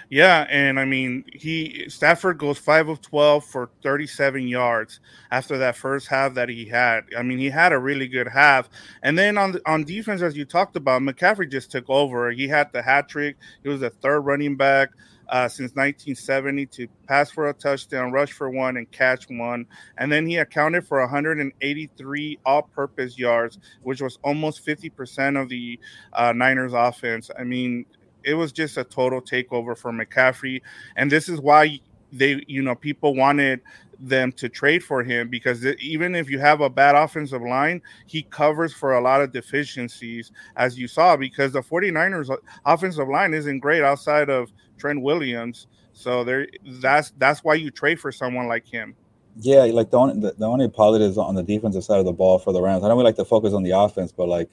Yeah, 0.10 0.46
and 0.50 0.80
I 0.80 0.86
mean, 0.86 1.26
he 1.34 1.86
Stafford 1.90 2.38
goes 2.38 2.58
five 2.60 2.90
of 2.90 3.02
twelve 3.02 3.44
for 3.44 3.70
thirty-seven 3.82 4.48
yards 4.48 5.00
after 5.32 5.58
that 5.58 5.76
first 5.76 6.08
half 6.08 6.36
that 6.36 6.48
he 6.48 6.66
had. 6.66 7.06
I 7.18 7.24
mean, 7.24 7.40
he 7.40 7.50
had 7.50 7.74
a 7.74 7.80
really 7.80 8.08
good 8.08 8.28
half, 8.28 8.70
and 9.02 9.18
then 9.18 9.38
on 9.38 9.60
on 9.66 9.84
defense, 9.84 10.22
as 10.22 10.38
you 10.38 10.46
talked 10.46 10.76
about, 10.76 11.02
McCaffrey 11.02 11.50
just 11.52 11.72
took 11.72 11.90
over. 11.90 12.30
He 12.32 12.48
had 12.48 12.72
the 12.72 12.82
hat 12.82 13.10
trick. 13.10 13.38
He 13.64 13.70
was 13.70 13.80
the 13.82 13.90
third 13.90 14.22
running 14.22 14.56
back. 14.56 14.90
Uh, 15.28 15.50
since 15.50 15.72
1970 15.72 16.68
to 16.68 16.88
pass 17.08 17.32
for 17.32 17.50
a 17.50 17.54
touchdown, 17.54 18.12
rush 18.12 18.32
for 18.32 18.52
one, 18.52 18.78
and 18.78 18.92
catch 18.92 19.26
one. 19.28 19.66
And 19.98 20.12
then 20.12 20.28
he 20.28 20.38
accounted 20.38 20.86
for 20.86 21.00
183 21.00 22.40
all 22.46 22.62
purpose 22.62 23.18
yards, 23.18 23.58
which 23.82 24.04
was 24.04 24.20
almost 24.24 24.64
50% 24.64 25.42
of 25.42 25.50
the 25.50 25.80
uh, 26.14 26.32
Niners 26.32 26.74
offense. 26.74 27.32
I 27.40 27.44
mean, 27.44 27.88
it 28.26 28.34
was 28.34 28.52
just 28.52 28.78
a 28.78 28.84
total 28.84 29.22
takeover 29.22 29.78
for 29.78 29.92
McCaffrey, 29.92 30.62
and 30.96 31.12
this 31.12 31.30
is 31.30 31.40
why 31.40 31.80
they, 32.12 32.44
you 32.48 32.62
know, 32.62 32.76
people 32.76 33.16
wanted 33.16 33.62
them 34.00 34.32
to 34.34 34.50
trade 34.50 34.84
for 34.84 35.04
him 35.04 35.30
because 35.30 35.66
even 35.66 36.16
if 36.16 36.30
you 36.30 36.40
have 36.40 36.62
a 36.62 36.70
bad 36.70 36.96
offensive 36.96 37.42
line, 37.42 37.82
he 38.08 38.24
covers 38.24 38.74
for 38.74 38.96
a 38.96 39.02
lot 39.02 39.22
of 39.22 39.32
deficiencies, 39.32 40.32
as 40.56 40.78
you 40.78 40.88
saw, 40.88 41.16
because 41.16 41.54
the 41.54 41.62
49ers 41.62 42.36
offensive 42.66 43.08
line 43.08 43.34
isn't 43.34 43.60
great 43.60 43.84
outside 43.84 44.30
of 44.30 44.52
Trent 44.78 45.02
Williams. 45.02 45.68
So 45.94 46.24
there 46.24 46.48
that's 46.66 47.14
that's 47.18 47.44
why 47.44 47.56
you 47.56 47.72
trade 47.72 48.00
for 48.00 48.12
someone 48.12 48.48
like 48.48 48.68
him. 48.68 48.96
Yeah, 49.38 49.64
like 49.64 49.92
the 49.92 49.98
only 49.98 50.20
the, 50.20 50.34
the 50.38 50.46
only 50.46 50.68
positives 50.68 51.18
on 51.18 51.36
the 51.36 51.44
defensive 51.44 51.84
side 51.84 52.00
of 52.00 52.06
the 52.06 52.14
ball 52.14 52.38
for 52.40 52.52
the 52.52 52.62
Rams. 52.62 52.84
I 52.84 52.90
know 52.90 52.96
we 52.96 53.04
like 53.04 53.16
to 53.16 53.26
focus 53.26 53.54
on 53.54 53.64
the 53.64 53.72
offense, 53.72 54.12
but 54.12 54.28
like 54.28 54.50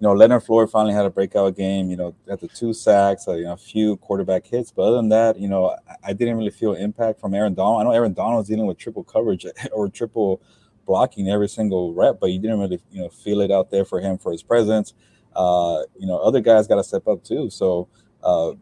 you 0.00 0.08
know, 0.08 0.14
Leonard 0.14 0.42
Floyd 0.42 0.70
finally 0.70 0.94
had 0.94 1.04
a 1.04 1.10
breakout 1.10 1.54
game. 1.54 1.90
You 1.90 1.96
know, 1.96 2.14
at 2.26 2.40
the 2.40 2.48
two 2.48 2.72
sacks, 2.72 3.28
uh, 3.28 3.34
you 3.34 3.44
know, 3.44 3.52
a 3.52 3.56
few 3.56 3.98
quarterback 3.98 4.46
hits. 4.46 4.70
But 4.70 4.82
other 4.82 4.96
than 4.96 5.10
that, 5.10 5.38
you 5.38 5.46
know, 5.46 5.76
I, 5.86 5.96
I 6.04 6.12
didn't 6.14 6.38
really 6.38 6.50
feel 6.50 6.72
impact 6.72 7.20
from 7.20 7.34
Aaron 7.34 7.52
Donald. 7.52 7.82
I 7.82 7.84
know 7.84 7.92
Aaron 7.92 8.14
Donald 8.14 8.38
was 8.38 8.48
dealing 8.48 8.66
with 8.66 8.78
triple 8.78 9.04
coverage 9.04 9.44
or 9.72 9.90
triple 9.90 10.40
blocking 10.86 11.28
every 11.28 11.50
single 11.50 11.92
rep, 11.92 12.18
but 12.18 12.30
you 12.30 12.38
didn't 12.38 12.60
really, 12.60 12.80
you 12.90 13.02
know, 13.02 13.10
feel 13.10 13.42
it 13.42 13.50
out 13.50 13.70
there 13.70 13.84
for 13.84 14.00
him 14.00 14.16
for 14.16 14.32
his 14.32 14.42
presence. 14.42 14.94
Uh, 15.36 15.82
you 15.98 16.06
know, 16.06 16.16
other 16.16 16.40
guys 16.40 16.66
got 16.66 16.76
to 16.76 16.84
step 16.84 17.06
up 17.06 17.22
too. 17.22 17.50
So, 17.50 17.86
uh, 18.24 18.52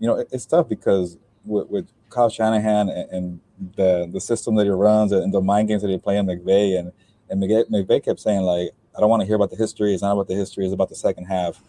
you 0.00 0.08
know, 0.08 0.16
it, 0.16 0.28
it's 0.32 0.46
tough 0.46 0.66
because 0.66 1.18
with, 1.44 1.68
with 1.68 1.88
Kyle 2.08 2.30
Shanahan 2.30 2.88
and, 2.88 3.10
and, 3.10 3.40
the 3.76 4.08
the 4.10 4.22
system 4.22 4.54
that 4.54 4.64
he 4.64 4.70
runs 4.70 5.12
and 5.12 5.34
the 5.34 5.40
mind 5.42 5.68
games 5.68 5.82
that 5.82 5.90
he 5.90 5.98
play 5.98 6.16
in 6.16 6.24
McVay 6.24 6.78
and 6.78 6.92
and 7.28 7.42
McVay, 7.42 8.02
kept 8.02 8.18
saying 8.18 8.40
like 8.40 8.70
I 9.00 9.02
don't 9.02 9.08
want 9.08 9.22
to 9.22 9.26
hear 9.26 9.36
about 9.36 9.48
the 9.48 9.56
history. 9.56 9.94
It's 9.94 10.02
not 10.02 10.12
about 10.12 10.28
the 10.28 10.34
history. 10.34 10.66
It's 10.66 10.74
about 10.74 10.90
the 10.90 10.94
second 10.94 11.24
half. 11.24 11.62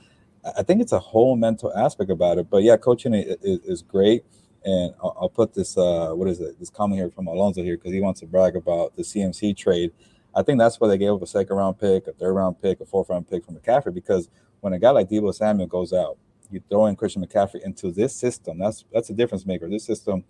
I 0.58 0.64
think 0.64 0.82
it's 0.82 0.92
a 0.92 1.00
whole 1.00 1.38
mental 1.38 1.74
aspect 1.74 2.12
about 2.12 2.38
it. 2.38 2.50
But 2.50 2.64
yeah, 2.64 2.76
coaching 2.76 3.14
is, 3.14 3.38
is 3.42 3.82
great. 3.82 4.26
And 4.66 4.94
I'll, 5.02 5.16
I'll, 5.22 5.30
put 5.30 5.54
this, 5.54 5.78
uh, 5.78 6.10
what 6.10 6.28
is 6.28 6.42
it? 6.42 6.60
This 6.60 6.70
comment 6.70 7.00
here 7.00 7.10
from 7.10 7.28
Alonzo 7.28 7.64
here 7.64 7.78
because 7.78 7.94
he 7.94 8.02
wants 8.02 8.20
to 8.20 8.26
brag 8.26 8.58
about 8.58 8.98
the 8.98 9.04
CMC 9.04 9.56
trade. 9.56 9.94
I 10.36 10.44
think 10.44 10.60
that's 10.60 10.78
why 10.78 10.90
they 10.90 10.98
gave 10.98 11.14
up 11.14 11.22
a 11.22 11.26
second 11.26 11.56
round 11.56 11.80
pick, 11.80 12.06
a 12.08 12.12
third 12.12 12.34
round 12.34 12.62
pick, 12.62 12.82
a 12.82 12.86
fourth 12.86 13.08
round 13.08 13.30
pick 13.30 13.46
from 13.46 13.56
McCaffrey 13.56 13.94
because 13.94 14.28
when 14.60 14.74
a 14.74 14.80
guy 14.80 14.90
like 14.90 15.10
Deebo 15.10 15.34
Samuel 15.34 15.68
goes 15.68 15.94
out, 15.94 16.18
you 16.50 16.62
throw 16.70 16.88
in 16.88 16.98
Christian 16.98 17.26
McCaffrey 17.26 17.64
into 17.64 17.94
this 17.94 18.14
system. 18.14 18.60
That's 18.60 18.84
that's 18.92 19.10
a 19.10 19.14
difference 19.14 19.46
maker. 19.46 19.70
This 19.70 19.86
system, 19.86 20.26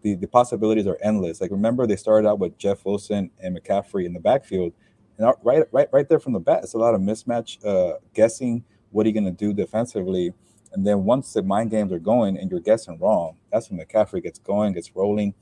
the, 0.00 0.14
the 0.14 0.26
possibilities 0.26 0.86
are 0.86 0.96
endless. 1.02 1.42
Like 1.42 1.50
remember, 1.50 1.86
they 1.86 1.96
started 1.96 2.26
out 2.26 2.38
with 2.38 2.56
Jeff 2.56 2.86
Wilson 2.86 3.30
and 3.42 3.54
McCaffrey 3.54 4.06
in 4.06 4.14
the 4.14 4.20
backfield 4.20 4.72
and 5.18 5.32
right, 5.42 5.64
right, 5.72 5.88
right 5.92 6.08
there 6.08 6.18
from 6.18 6.32
the 6.32 6.40
bat, 6.40 6.60
it's 6.62 6.74
a 6.74 6.78
lot 6.78 6.94
of 6.94 7.00
mismatch 7.00 7.64
uh, 7.64 7.98
guessing. 8.14 8.64
What 8.90 9.06
are 9.06 9.08
you 9.08 9.14
going 9.14 9.24
to 9.24 9.30
do 9.30 9.52
defensively? 9.52 10.32
And 10.72 10.86
then 10.86 11.04
once 11.04 11.32
the 11.32 11.42
mind 11.42 11.70
games 11.70 11.92
are 11.92 11.98
going 11.98 12.36
and 12.36 12.50
you're 12.50 12.60
guessing 12.60 12.98
wrong, 12.98 13.36
that's 13.50 13.70
when 13.70 13.80
McCaffrey 13.80 14.22
gets 14.22 14.38
going, 14.38 14.74
gets 14.74 14.94
rolling. 14.94 15.34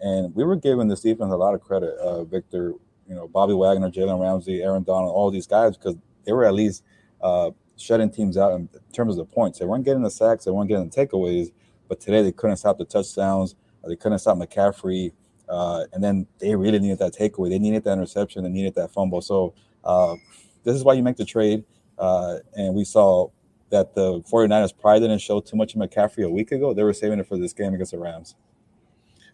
And 0.00 0.34
we 0.34 0.44
were 0.44 0.56
giving 0.56 0.88
this 0.88 1.00
defense 1.00 1.32
a 1.32 1.36
lot 1.36 1.54
of 1.54 1.60
credit, 1.60 1.94
uh, 1.98 2.24
Victor. 2.24 2.74
You 3.06 3.14
know, 3.14 3.26
Bobby 3.26 3.54
Wagner, 3.54 3.90
Jalen 3.90 4.20
Ramsey, 4.20 4.62
Aaron 4.62 4.82
Donald, 4.82 5.14
all 5.14 5.30
these 5.30 5.46
guys 5.46 5.78
because 5.78 5.96
they 6.24 6.32
were 6.32 6.44
at 6.44 6.52
least 6.52 6.84
uh, 7.22 7.50
shutting 7.78 8.10
teams 8.10 8.36
out 8.36 8.52
in 8.52 8.68
terms 8.92 9.16
of 9.16 9.26
the 9.26 9.34
points. 9.34 9.58
They 9.58 9.64
weren't 9.64 9.84
getting 9.84 10.02
the 10.02 10.10
sacks, 10.10 10.44
they 10.44 10.50
weren't 10.50 10.68
getting 10.68 10.90
the 10.90 10.94
takeaways, 10.94 11.50
but 11.88 12.00
today 12.00 12.22
they 12.22 12.32
couldn't 12.32 12.58
stop 12.58 12.76
the 12.76 12.84
touchdowns. 12.84 13.54
They 13.86 13.96
couldn't 13.96 14.18
stop 14.18 14.36
McCaffrey. 14.36 15.12
Uh, 15.48 15.84
and 15.92 16.02
then 16.02 16.26
they 16.38 16.54
really 16.54 16.78
needed 16.78 16.98
that 16.98 17.14
takeaway. 17.14 17.48
They 17.50 17.58
needed 17.58 17.84
that 17.84 17.92
interception. 17.92 18.44
They 18.44 18.50
needed 18.50 18.74
that 18.74 18.92
fumble. 18.92 19.20
So 19.20 19.54
uh, 19.84 20.16
this 20.64 20.74
is 20.74 20.84
why 20.84 20.94
you 20.94 21.02
make 21.02 21.16
the 21.16 21.24
trade. 21.24 21.64
Uh, 21.98 22.38
and 22.56 22.74
we 22.74 22.84
saw 22.84 23.28
that 23.70 23.94
the 23.94 24.20
49ers 24.22 24.72
probably 24.78 25.00
didn't 25.00 25.20
show 25.20 25.40
too 25.40 25.56
much 25.56 25.74
of 25.74 25.80
McCaffrey 25.80 26.24
a 26.24 26.30
week 26.30 26.52
ago. 26.52 26.72
They 26.72 26.82
were 26.82 26.92
saving 26.92 27.18
it 27.18 27.26
for 27.26 27.36
this 27.38 27.52
game 27.52 27.74
against 27.74 27.92
the 27.92 27.98
Rams. 27.98 28.34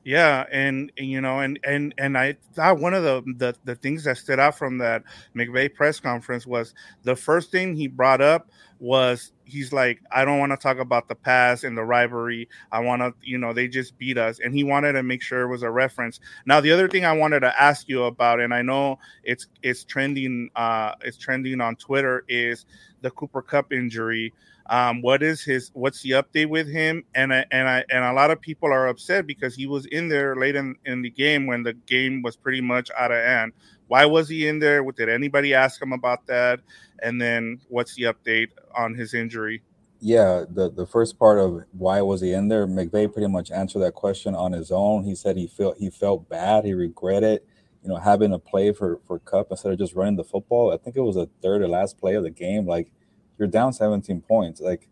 Yeah, 0.05 0.45
and, 0.53 0.93
and, 0.99 1.07
you 1.09 1.23
know, 1.23 1.41
and 1.41 1.59
and 1.65 1.95
and 1.97 2.19
I 2.19 2.37
thought 2.53 2.79
one 2.79 2.93
of 2.93 3.03
the, 3.03 3.23
the 3.39 3.55
the 3.65 3.75
things 3.75 4.05
that 4.05 4.19
stood 4.19 4.39
out 4.39 4.59
from 4.59 4.77
that 4.79 5.03
McVay 5.35 5.73
press 5.73 5.99
conference 5.99 6.47
was 6.47 6.75
the 7.05 7.17
first 7.17 7.51
thing 7.51 7.75
he 7.75 7.87
brought 7.87 8.21
up 8.21 8.51
was 8.81 9.33
he's 9.45 9.73
like, 9.73 10.01
I 10.11 10.25
don't 10.25 10.39
want 10.39 10.53
to 10.53 10.57
talk 10.57 10.79
about 10.79 11.09
the 11.09 11.15
past 11.15 11.65
and 11.65 11.77
the 11.77 11.85
rivalry. 11.85 12.49
I 12.73 12.81
want 12.81 13.03
to, 13.03 13.15
you 13.23 13.39
know, 13.39 13.53
they 13.53 13.69
just 13.69 13.97
beat 13.99 14.19
us, 14.19 14.41
and 14.41 14.55
he 14.55 14.65
wanted 14.65 14.93
to 14.93 15.03
make 15.03 15.23
sure 15.23 15.43
it 15.43 15.49
was 15.49 15.63
a 15.63 15.71
reference. 15.71 16.21
Now, 16.47 16.61
the 16.61 16.73
other 16.73 16.89
thing 16.89 17.05
I 17.05 17.13
wanted 17.13 17.41
to 17.41 17.63
ask 17.63 17.89
you 17.89 18.05
about, 18.05 18.41
and 18.41 18.53
I 18.53 18.63
know 18.63 18.99
it's 19.23 19.47
it's 19.63 19.85
trending, 19.85 20.51
uh, 20.57 20.95
it's 21.03 21.19
trending 21.19 21.61
on 21.61 21.77
Twitter, 21.77 22.25
is 22.29 22.67
the 23.03 23.11
Cooper 23.11 23.43
Kupp 23.43 23.73
injury. 23.73 24.33
Um, 24.67 25.03
what 25.03 25.23
is 25.23 25.43
his? 25.43 25.71
What's 25.75 26.03
the 26.03 26.13
update 26.13 26.49
with 26.49 26.69
him? 26.69 27.05
And 27.15 27.35
I, 27.35 27.45
and 27.51 27.69
I 27.69 27.85
and 27.91 28.05
a 28.05 28.13
lot 28.13 28.31
of 28.31 28.41
people 28.41 28.73
are 28.73 28.89
upset 28.89 29.27
because 29.27 29.55
he 29.55 29.67
was 29.67 29.85
in 29.87 30.09
there 30.09 30.37
late 30.37 30.57
in, 30.57 30.77
in 30.87 31.03
the 31.03 31.11
game 31.11 31.47
when 31.47 31.63
the 31.63 31.75
game 31.75 32.23
was 32.23 32.37
pretty 32.37 32.63
much 32.63 32.91
out 32.99 33.11
of 33.11 33.19
hand. 33.19 33.53
why 33.89 34.07
was 34.07 34.29
he 34.29 34.49
in 34.49 34.59
there? 34.59 34.83
Did 34.93 35.09
anybody 35.11 35.53
ask 35.53 35.81
him 35.81 35.93
about 35.93 36.27
that? 36.27 36.61
And 37.03 37.21
then 37.21 37.61
what's 37.69 37.95
the 37.95 38.05
update 38.05 38.49
on 38.75 38.95
his 38.95 39.13
injury? 39.13 39.63
Yeah, 40.01 40.45
the 40.49 40.71
the 40.71 40.87
first 40.87 41.19
part 41.19 41.39
of 41.39 41.65
why 41.73 42.01
was 42.03 42.21
he 42.21 42.33
in 42.33 42.49
there, 42.49 42.67
McVay 42.67 43.13
pretty 43.13 43.29
much 43.29 43.51
answered 43.51 43.81
that 43.81 43.95
question 43.95 44.35
on 44.35 44.53
his 44.53 44.71
own. 44.71 45.05
He 45.05 45.15
said 45.15 45.37
he 45.37 45.47
felt 45.47 45.77
he 45.79 45.91
felt 45.91 46.29
bad, 46.29 46.65
he 46.65 46.75
regretted, 46.75 47.43
you 47.83 47.89
know, 47.89 47.97
having 47.97 48.31
to 48.31 48.39
play 48.39 48.73
for 48.73 49.01
for 49.07 49.19
Kupp 49.19 49.49
instead 49.51 49.73
of 49.73 49.79
just 49.79 49.95
running 49.95 50.17
the 50.17 50.25
football. 50.25 50.73
I 50.73 50.79
think 50.79 50.97
it 50.97 51.01
was 51.01 51.17
a 51.17 51.29
third 51.43 51.63
or 51.63 51.69
last 51.69 51.99
play 51.99 52.15
of 52.15 52.23
the 52.23 52.31
game. 52.31 52.67
Like 52.67 52.91
you're 53.39 53.49
down 53.49 53.73
17 53.73 54.21
points. 54.23 54.61
Like 54.61 54.89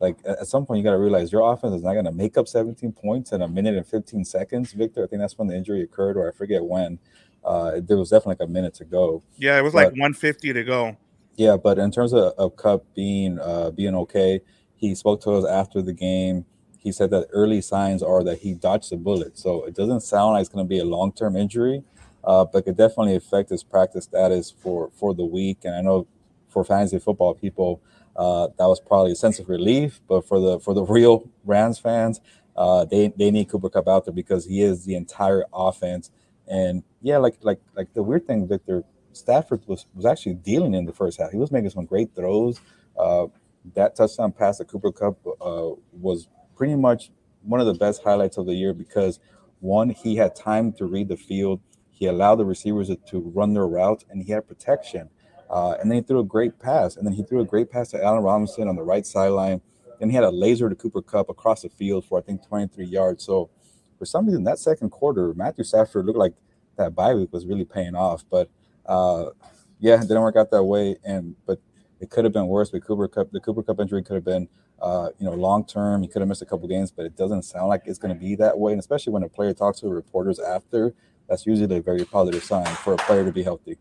like 0.00 0.18
at 0.24 0.46
some 0.46 0.64
point 0.64 0.78
you 0.78 0.84
got 0.84 0.92
to 0.92 0.98
realize 0.98 1.32
your 1.32 1.52
offense 1.52 1.74
is 1.74 1.82
not 1.82 1.94
going 1.94 2.04
to 2.04 2.12
make 2.12 2.36
up 2.38 2.46
17 2.46 2.92
points 2.92 3.32
in 3.32 3.42
a 3.42 3.48
minute 3.48 3.74
and 3.74 3.86
15 3.86 4.24
seconds 4.24 4.72
victor. 4.72 5.02
I 5.02 5.06
think 5.08 5.20
that's 5.20 5.36
when 5.36 5.48
the 5.48 5.56
injury 5.56 5.82
occurred 5.82 6.16
or 6.16 6.28
i 6.28 6.32
forget 6.32 6.64
when. 6.64 6.98
Uh 7.44 7.80
there 7.80 7.96
was 7.96 8.10
definitely 8.10 8.36
like 8.40 8.48
a 8.48 8.52
minute 8.52 8.74
to 8.74 8.84
go. 8.84 9.22
Yeah 9.36 9.58
it 9.58 9.62
was 9.62 9.72
but, 9.72 9.78
like 9.78 9.92
150 9.92 10.52
to 10.52 10.64
go. 10.64 10.96
Yeah 11.36 11.56
but 11.56 11.78
in 11.78 11.90
terms 11.90 12.12
of, 12.12 12.32
of 12.38 12.56
Kupp 12.56 12.84
being 12.94 13.38
uh 13.38 13.70
being 13.70 13.94
okay 13.94 14.40
he 14.76 14.94
spoke 14.94 15.20
to 15.22 15.32
us 15.32 15.44
after 15.44 15.82
the 15.82 15.92
game. 15.92 16.44
He 16.78 16.92
said 16.92 17.10
that 17.10 17.26
early 17.32 17.60
signs 17.60 18.02
are 18.02 18.22
that 18.22 18.38
he 18.38 18.54
dodged 18.54 18.92
a 18.92 18.96
bullet. 18.96 19.36
So 19.36 19.64
it 19.64 19.74
doesn't 19.74 20.02
sound 20.02 20.34
like 20.34 20.42
it's 20.42 20.48
going 20.48 20.64
to 20.64 20.68
be 20.68 20.78
a 20.78 20.84
long-term 20.84 21.34
injury 21.36 21.82
uh, 22.24 22.44
but 22.44 22.64
could 22.64 22.76
definitely 22.76 23.16
affect 23.16 23.50
his 23.50 23.64
practice 23.64 24.04
status 24.04 24.50
for 24.50 24.90
for 24.92 25.14
the 25.14 25.24
week. 25.24 25.58
And 25.64 25.74
i 25.74 25.80
know 25.80 26.06
for 26.58 26.64
fantasy 26.64 26.98
football 26.98 27.34
people 27.34 27.80
uh, 28.16 28.48
that 28.58 28.66
was 28.66 28.80
probably 28.80 29.12
a 29.12 29.16
sense 29.16 29.38
of 29.38 29.48
relief. 29.48 30.00
But 30.08 30.26
for 30.26 30.40
the 30.40 30.60
for 30.60 30.74
the 30.74 30.82
real 30.98 31.30
Rams 31.44 31.78
fans, 31.78 32.20
uh, 32.56 32.84
they 32.84 33.12
they 33.16 33.30
need 33.30 33.48
Cooper 33.48 33.70
Kupp 33.70 33.88
out 33.88 34.04
there 34.04 34.14
because 34.14 34.44
he 34.44 34.62
is 34.62 34.84
the 34.84 34.96
entire 34.96 35.44
offense. 35.54 36.10
And 36.48 36.82
yeah, 37.00 37.18
like 37.18 37.36
like 37.42 37.60
like 37.76 37.94
the 37.94 38.02
weird 38.02 38.26
thing, 38.26 38.46
Victor 38.48 38.84
Stafford 39.12 39.62
was 39.66 39.86
was 39.94 40.04
actually 40.04 40.34
dealing 40.34 40.74
in 40.74 40.84
the 40.84 40.92
first 40.92 41.20
half. 41.20 41.30
He 41.30 41.38
was 41.38 41.52
making 41.52 41.70
some 41.70 41.86
great 41.86 42.14
throws. 42.14 42.60
Uh, 42.98 43.26
that 43.74 43.94
touchdown 43.94 44.32
pass 44.32 44.58
to 44.58 44.64
Cooper 44.64 44.92
Kupp 44.92 45.18
uh, 45.40 45.70
was 45.92 46.28
pretty 46.56 46.74
much 46.74 47.10
one 47.42 47.60
of 47.60 47.66
the 47.66 47.74
best 47.74 48.02
highlights 48.02 48.36
of 48.36 48.46
the 48.46 48.54
year 48.54 48.72
because 48.74 49.20
one, 49.60 49.90
he 49.90 50.16
had 50.16 50.34
time 50.34 50.72
to 50.74 50.86
read 50.86 51.08
the 51.08 51.16
field. 51.16 51.60
He 51.90 52.06
allowed 52.06 52.36
the 52.36 52.44
receivers 52.44 52.90
to 53.08 53.20
run 53.20 53.54
their 53.54 53.66
routes, 53.66 54.04
and 54.08 54.22
he 54.22 54.32
had 54.32 54.46
protection. 54.46 55.10
Uh, 55.50 55.72
and 55.80 55.90
then 55.90 55.96
he 55.98 56.02
threw 56.02 56.20
a 56.20 56.24
great 56.24 56.58
pass. 56.58 56.96
And 56.96 57.06
then 57.06 57.14
he 57.14 57.22
threw 57.22 57.40
a 57.40 57.44
great 57.44 57.70
pass 57.70 57.88
to 57.90 58.02
Allen 58.02 58.22
Robinson 58.22 58.68
on 58.68 58.76
the 58.76 58.82
right 58.82 59.06
sideline. 59.06 59.60
And 60.00 60.10
he 60.10 60.14
had 60.14 60.24
a 60.24 60.30
laser 60.30 60.68
to 60.68 60.74
Cooper 60.74 61.02
Kupp 61.02 61.28
across 61.28 61.62
the 61.62 61.68
field 61.68 62.04
for, 62.04 62.18
I 62.18 62.22
think, 62.22 62.46
23 62.46 62.84
yards. 62.86 63.24
So 63.24 63.50
for 63.98 64.04
some 64.04 64.26
reason, 64.26 64.44
that 64.44 64.58
second 64.58 64.90
quarter, 64.90 65.34
Matthew 65.34 65.64
Stafford 65.64 66.06
looked 66.06 66.18
like 66.18 66.34
that 66.76 66.94
bye 66.94 67.14
week 67.14 67.32
was 67.32 67.46
really 67.46 67.64
paying 67.64 67.94
off. 67.94 68.24
But 68.30 68.48
uh, 68.86 69.30
yeah, 69.80 69.96
it 69.96 70.02
didn't 70.02 70.22
work 70.22 70.36
out 70.36 70.50
that 70.50 70.62
way. 70.62 70.96
And 71.04 71.34
but 71.46 71.60
it 72.00 72.10
could 72.10 72.24
have 72.24 72.32
been 72.32 72.46
worse. 72.46 72.70
But 72.70 72.84
Cooper 72.84 73.08
Kupp, 73.08 73.32
the 73.32 73.40
Cooper 73.40 73.62
Kupp 73.62 73.80
injury 73.80 74.02
could 74.02 74.14
have 74.14 74.24
been, 74.24 74.48
uh, 74.80 75.10
you 75.18 75.26
know, 75.26 75.32
long 75.32 75.66
term. 75.66 76.02
He 76.02 76.08
could 76.08 76.22
have 76.22 76.28
missed 76.28 76.42
a 76.42 76.46
couple 76.46 76.68
games, 76.68 76.90
but 76.90 77.06
it 77.06 77.16
doesn't 77.16 77.42
sound 77.42 77.68
like 77.68 77.82
it's 77.86 77.98
going 77.98 78.14
to 78.14 78.20
be 78.20 78.36
that 78.36 78.58
way. 78.58 78.72
And 78.72 78.78
especially 78.78 79.12
when 79.12 79.24
a 79.24 79.28
player 79.28 79.52
talks 79.52 79.80
to 79.80 79.88
reporters 79.88 80.38
after, 80.38 80.94
that's 81.28 81.46
usually 81.46 81.76
a 81.76 81.82
very 81.82 82.04
positive 82.04 82.44
sign 82.44 82.66
for 82.76 82.94
a 82.94 82.96
player 82.96 83.24
to 83.24 83.32
be 83.32 83.42
healthy. 83.42 83.78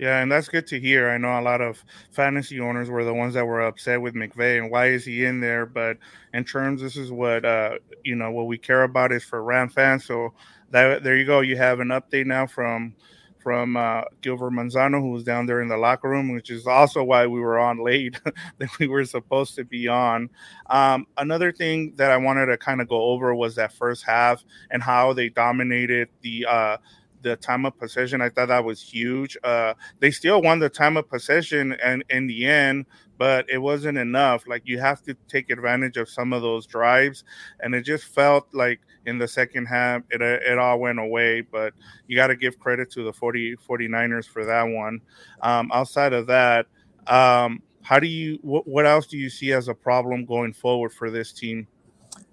Yeah, 0.00 0.22
and 0.22 0.32
that's 0.32 0.48
good 0.48 0.66
to 0.68 0.80
hear. 0.80 1.10
I 1.10 1.18
know 1.18 1.38
a 1.38 1.42
lot 1.42 1.60
of 1.60 1.84
fantasy 2.10 2.58
owners 2.58 2.88
were 2.88 3.04
the 3.04 3.12
ones 3.12 3.34
that 3.34 3.44
were 3.46 3.60
upset 3.60 4.00
with 4.00 4.14
McVay 4.14 4.56
and 4.58 4.70
why 4.70 4.86
is 4.86 5.04
he 5.04 5.26
in 5.26 5.40
there? 5.40 5.66
But 5.66 5.98
in 6.32 6.42
terms, 6.44 6.80
this 6.80 6.96
is 6.96 7.12
what 7.12 7.44
uh, 7.44 7.72
you 8.02 8.16
know 8.16 8.30
what 8.30 8.46
we 8.46 8.56
care 8.56 8.84
about 8.84 9.12
is 9.12 9.24
for 9.24 9.42
Ram 9.44 9.68
fans. 9.68 10.06
So 10.06 10.32
that 10.70 11.04
there 11.04 11.18
you 11.18 11.26
go. 11.26 11.40
You 11.40 11.58
have 11.58 11.80
an 11.80 11.88
update 11.88 12.24
now 12.24 12.46
from 12.46 12.94
from 13.42 13.76
uh, 13.76 14.02
Gilbert 14.22 14.52
Manzano, 14.52 15.00
who 15.00 15.10
was 15.10 15.24
down 15.24 15.44
there 15.46 15.60
in 15.62 15.68
the 15.68 15.76
locker 15.76 16.08
room, 16.08 16.32
which 16.32 16.50
is 16.50 16.66
also 16.66 17.02
why 17.04 17.26
we 17.26 17.40
were 17.40 17.58
on 17.58 17.82
late 17.84 18.20
that 18.58 18.68
we 18.78 18.86
were 18.86 19.04
supposed 19.04 19.54
to 19.56 19.64
be 19.64 19.86
on. 19.88 20.30
Um, 20.70 21.06
another 21.18 21.52
thing 21.52 21.92
that 21.96 22.10
I 22.10 22.16
wanted 22.18 22.46
to 22.46 22.56
kind 22.58 22.80
of 22.80 22.88
go 22.88 23.02
over 23.02 23.34
was 23.34 23.54
that 23.56 23.72
first 23.72 24.04
half 24.04 24.44
and 24.70 24.82
how 24.82 25.12
they 25.14 25.28
dominated 25.30 26.08
the 26.22 26.46
uh, 26.48 26.76
the 27.22 27.36
time 27.36 27.66
of 27.66 27.78
possession. 27.78 28.20
I 28.20 28.28
thought 28.28 28.48
that 28.48 28.64
was 28.64 28.80
huge. 28.80 29.36
Uh, 29.42 29.74
they 29.98 30.10
still 30.10 30.42
won 30.42 30.58
the 30.58 30.68
time 30.68 30.96
of 30.96 31.08
possession 31.08 31.76
and 31.82 32.04
in 32.10 32.26
the 32.26 32.46
end, 32.46 32.86
but 33.18 33.48
it 33.48 33.58
wasn't 33.58 33.98
enough. 33.98 34.46
Like 34.46 34.62
you 34.64 34.78
have 34.78 35.02
to 35.02 35.14
take 35.28 35.50
advantage 35.50 35.96
of 35.96 36.08
some 36.08 36.32
of 36.32 36.42
those 36.42 36.66
drives, 36.66 37.24
and 37.60 37.74
it 37.74 37.82
just 37.82 38.04
felt 38.04 38.48
like 38.52 38.80
in 39.06 39.18
the 39.18 39.28
second 39.28 39.66
half 39.66 40.02
it 40.10 40.22
it 40.22 40.58
all 40.58 40.80
went 40.80 40.98
away. 40.98 41.42
But 41.42 41.74
you 42.06 42.16
got 42.16 42.28
to 42.28 42.36
give 42.36 42.58
credit 42.58 42.90
to 42.92 43.02
the 43.02 43.12
40 43.12 43.56
49ers 43.56 44.26
for 44.26 44.44
that 44.44 44.64
one. 44.64 45.00
Um, 45.42 45.70
outside 45.72 46.12
of 46.12 46.26
that, 46.28 46.66
um, 47.06 47.62
how 47.82 47.98
do 47.98 48.06
you 48.06 48.38
what, 48.42 48.66
what 48.66 48.86
else 48.86 49.06
do 49.06 49.18
you 49.18 49.30
see 49.30 49.52
as 49.52 49.68
a 49.68 49.74
problem 49.74 50.24
going 50.24 50.52
forward 50.52 50.92
for 50.92 51.10
this 51.10 51.32
team? 51.32 51.66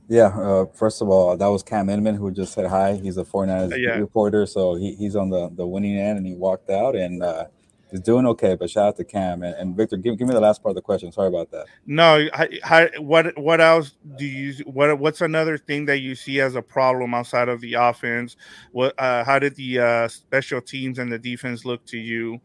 Yeah, 0.10 0.28
uh, 0.28 0.66
first 0.74 1.02
of 1.02 1.10
all, 1.10 1.36
that 1.36 1.48
was 1.48 1.64
Cam 1.64 1.90
Inman 1.90 2.16
who 2.16 2.32
just 2.32 2.54
said 2.54 2.68
hi. 2.68 2.96
He's 2.96 3.18
a 3.18 3.26
49ers 3.26 3.78
yeah. 3.78 3.98
reporter, 3.98 4.46
so 4.46 4.76
he, 4.76 4.96
he's 4.96 5.16
on 5.16 5.30
the, 5.30 5.50
the 5.50 5.68
winning 5.68 5.98
end 5.98 6.18
and 6.18 6.26
he 6.26 6.34
walked 6.34 6.70
out 6.70 6.96
and 6.96 7.22
uh, 7.22 7.46
he's 7.92 8.00
doing 8.00 8.26
okay. 8.28 8.56
But 8.56 8.70
shout 8.70 8.88
out 8.88 8.98
to 8.98 9.04
Cam 9.04 9.44
and, 9.44 9.54
and 9.56 9.76
Victor. 9.76 9.98
Give, 9.98 10.18
give 10.18 10.26
me 10.26 10.34
the 10.34 10.40
last 10.40 10.64
part 10.64 10.72
of 10.72 10.76
the 10.76 10.82
question. 10.82 11.12
Sorry 11.12 11.28
about 11.28 11.52
that. 11.52 11.66
No, 11.86 12.28
how, 12.64 12.88
what 13.00 13.38
what 13.38 13.60
else 13.60 13.96
do 14.18 14.26
you 14.26 14.54
what 14.64 14.98
what's 14.98 15.20
another 15.20 15.58
thing 15.58 15.86
that 15.86 16.00
you 16.00 16.16
see 16.16 16.40
as 16.40 16.56
a 16.56 16.62
problem 16.62 17.14
outside 17.14 17.50
of 17.50 17.60
the 17.60 17.74
offense? 17.74 18.38
What 18.72 18.94
uh, 18.98 19.26
how 19.26 19.40
did 19.40 19.56
the 19.56 19.80
uh, 19.80 20.08
special 20.08 20.62
teams 20.62 21.00
and 21.00 21.12
the 21.12 21.20
defense 21.20 21.66
look 21.66 21.86
to 21.88 21.98
you? 21.98 22.40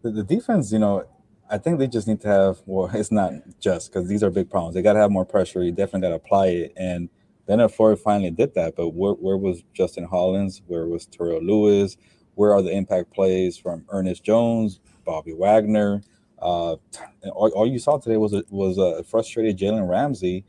The, 0.00 0.10
the 0.10 0.24
defense, 0.24 0.72
you 0.72 0.78
know, 0.78 1.04
I 1.50 1.58
think 1.58 1.78
they 1.78 1.86
just 1.86 2.08
need 2.08 2.20
to 2.22 2.28
have. 2.28 2.58
Well, 2.66 2.90
it's 2.94 3.12
not 3.12 3.32
just 3.60 3.92
because 3.92 4.08
these 4.08 4.22
are 4.22 4.30
big 4.30 4.50
problems. 4.50 4.74
They 4.74 4.82
got 4.82 4.94
to 4.94 5.00
have 5.00 5.10
more 5.10 5.24
pressure. 5.24 5.62
You 5.62 5.72
definitely 5.72 6.02
got 6.02 6.10
to 6.10 6.16
apply 6.16 6.46
it. 6.48 6.72
And 6.76 7.08
then 7.46 7.66
Florida 7.68 8.00
finally 8.00 8.30
did 8.30 8.54
that. 8.54 8.76
But 8.76 8.90
where, 8.90 9.12
where 9.12 9.36
was 9.36 9.62
Justin 9.72 10.04
Hollins? 10.04 10.62
Where 10.66 10.86
was 10.86 11.06
Terrell 11.06 11.42
Lewis? 11.42 11.96
Where 12.34 12.52
are 12.52 12.62
the 12.62 12.72
impact 12.72 13.12
plays 13.12 13.56
from 13.56 13.84
Ernest 13.90 14.24
Jones, 14.24 14.80
Bobby 15.04 15.32
Wagner? 15.32 16.02
Uh, 16.40 16.76
all, 17.32 17.50
all, 17.54 17.66
you 17.66 17.78
saw 17.78 17.96
today 17.98 18.16
was 18.16 18.34
a, 18.34 18.42
was 18.50 18.76
a 18.76 19.04
frustrated 19.04 19.58
Jalen 19.58 19.88
Ramsey. 19.88 20.44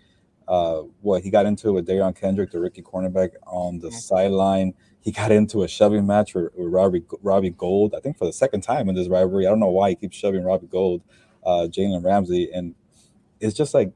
Uh, 0.48 0.84
what 1.02 1.24
he 1.24 1.30
got 1.30 1.46
into 1.46 1.74
with 1.74 1.88
Derion 1.88 2.16
Kendrick, 2.16 2.52
the 2.52 2.60
rookie 2.60 2.82
cornerback, 2.82 3.32
on 3.48 3.80
the 3.80 3.92
sideline 3.92 4.74
he 5.06 5.12
got 5.12 5.32
into 5.32 5.62
a 5.64 5.68
shoving 5.68 6.08
match 6.08 6.34
with, 6.34 6.50
with 6.56 6.68
Robbie 6.74 7.06
Robbie 7.22 7.52
Gould. 7.52 7.94
I 7.96 8.02
think 8.02 8.18
for 8.18 8.26
the 8.26 8.34
second 8.34 8.62
time 8.62 8.90
in 8.90 8.96
this 8.96 9.08
rivalry. 9.08 9.46
I 9.46 9.52
don't 9.52 9.60
know 9.60 9.70
why 9.70 9.92
he 9.92 9.96
keeps 9.96 10.18
shoving 10.18 10.44
Robbie 10.44 10.68
Gould, 10.68 11.04
uh, 11.46 11.68
Jalen 11.70 12.04
Ramsey, 12.04 12.50
and 12.52 12.74
it's 13.40 13.56
just 13.56 13.76
like 13.76 13.94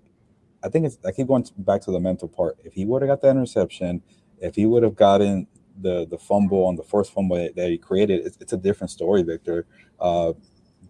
I 0.63 0.69
think 0.69 0.85
it's. 0.85 0.99
I 1.05 1.11
keep 1.11 1.27
going 1.27 1.45
back 1.57 1.81
to 1.81 1.91
the 1.91 1.99
mental 1.99 2.27
part. 2.27 2.57
If 2.63 2.73
he 2.73 2.85
would 2.85 3.01
have 3.01 3.09
got 3.09 3.21
that 3.21 3.31
interception, 3.31 4.03
if 4.39 4.55
he 4.55 4.67
would 4.67 4.83
have 4.83 4.95
gotten 4.95 5.47
the 5.81 6.05
the 6.05 6.17
fumble 6.19 6.65
on 6.65 6.75
the 6.75 6.83
first 6.83 7.11
fumble 7.11 7.37
that 7.37 7.69
he 7.69 7.77
created, 7.77 8.25
it's, 8.25 8.37
it's 8.39 8.53
a 8.53 8.57
different 8.57 8.91
story, 8.91 9.23
Victor. 9.23 9.65
Uh, 9.99 10.33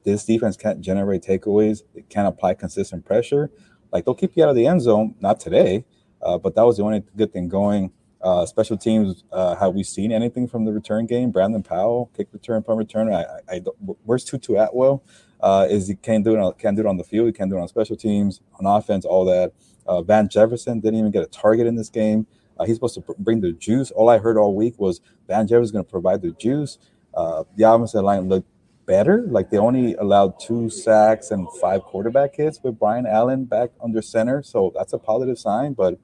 this 0.03 0.25
defense 0.25 0.57
can't 0.57 0.81
generate 0.81 1.23
takeaways. 1.23 1.83
It 1.95 2.09
can't 2.09 2.27
apply 2.27 2.55
consistent 2.55 3.05
pressure. 3.05 3.51
Like 3.91 4.05
they'll 4.05 4.15
keep 4.15 4.35
you 4.35 4.43
out 4.43 4.49
of 4.49 4.55
the 4.55 4.67
end 4.67 4.81
zone. 4.81 5.15
Not 5.21 5.39
today, 5.39 5.85
uh, 6.21 6.37
but 6.37 6.55
that 6.55 6.63
was 6.65 6.77
the 6.77 6.83
only 6.83 7.03
good 7.15 7.31
thing 7.31 7.47
going. 7.47 7.91
Uh, 8.21 8.45
special 8.45 8.77
teams, 8.77 9.23
uh, 9.31 9.55
have 9.55 9.73
we 9.73 9.83
seen 9.83 10.11
anything 10.11 10.47
from 10.47 10.65
the 10.65 10.73
return 10.73 11.05
game? 11.05 11.31
Brandon 11.31 11.63
Powell, 11.63 12.11
kick 12.15 12.27
return, 12.33 12.61
punt 12.63 12.77
return. 12.77 13.13
I, 13.13 13.23
I, 13.23 13.39
I 13.49 13.61
where's 14.03 14.25
Tutu 14.25 14.55
Atwell? 14.55 15.03
Uh, 15.39 15.67
is 15.69 15.87
he 15.87 15.95
can't 15.95 16.25
do 16.25 16.35
it 16.35 16.39
on 16.39 16.53
can't 16.55 16.75
do 16.75 16.81
it 16.81 16.85
on 16.85 16.97
the 16.97 17.03
field? 17.03 17.27
He 17.27 17.33
can't 17.33 17.49
do 17.49 17.57
it 17.57 17.61
on 17.61 17.67
special 17.69 17.95
teams, 17.95 18.41
on 18.59 18.65
offense, 18.65 19.05
all 19.05 19.23
that. 19.25 19.53
Uh, 19.87 20.01
Van 20.01 20.27
Jefferson 20.27 20.81
didn't 20.81 20.99
even 20.99 21.11
get 21.11 21.23
a 21.23 21.27
target 21.27 21.65
in 21.65 21.75
this 21.75 21.89
game. 21.89 22.27
Uh, 22.59 22.65
he's 22.65 22.75
supposed 22.75 22.95
to 22.95 23.15
bring 23.17 23.39
the 23.39 23.53
juice. 23.53 23.89
All 23.91 24.09
I 24.09 24.17
heard 24.17 24.37
all 24.37 24.53
week 24.53 24.77
was 24.77 24.99
Van 25.27 25.47
Jefferson 25.47 25.63
is 25.63 25.71
going 25.71 25.85
to 25.85 25.89
provide 25.91 26.21
the 26.21 26.31
juice. 26.31 26.77
Uh, 27.13 27.45
the 27.55 27.63
offensive 27.63 28.03
line 28.03 28.27
looked 28.27 28.47
better. 28.85 29.25
Like 29.29 29.49
they 29.49 29.57
only 29.57 29.95
allowed 29.95 30.39
two 30.39 30.69
sacks 30.69 31.31
and 31.31 31.47
five 31.61 31.83
quarterback 31.83 32.35
hits 32.35 32.59
with 32.61 32.77
Brian 32.77 33.05
Allen 33.05 33.45
back 33.45 33.69
under 33.81 34.01
center, 34.01 34.43
so 34.43 34.73
that's 34.75 34.93
a 34.93 34.97
positive 34.97 35.39
sign. 35.39 35.73
But 35.73 35.99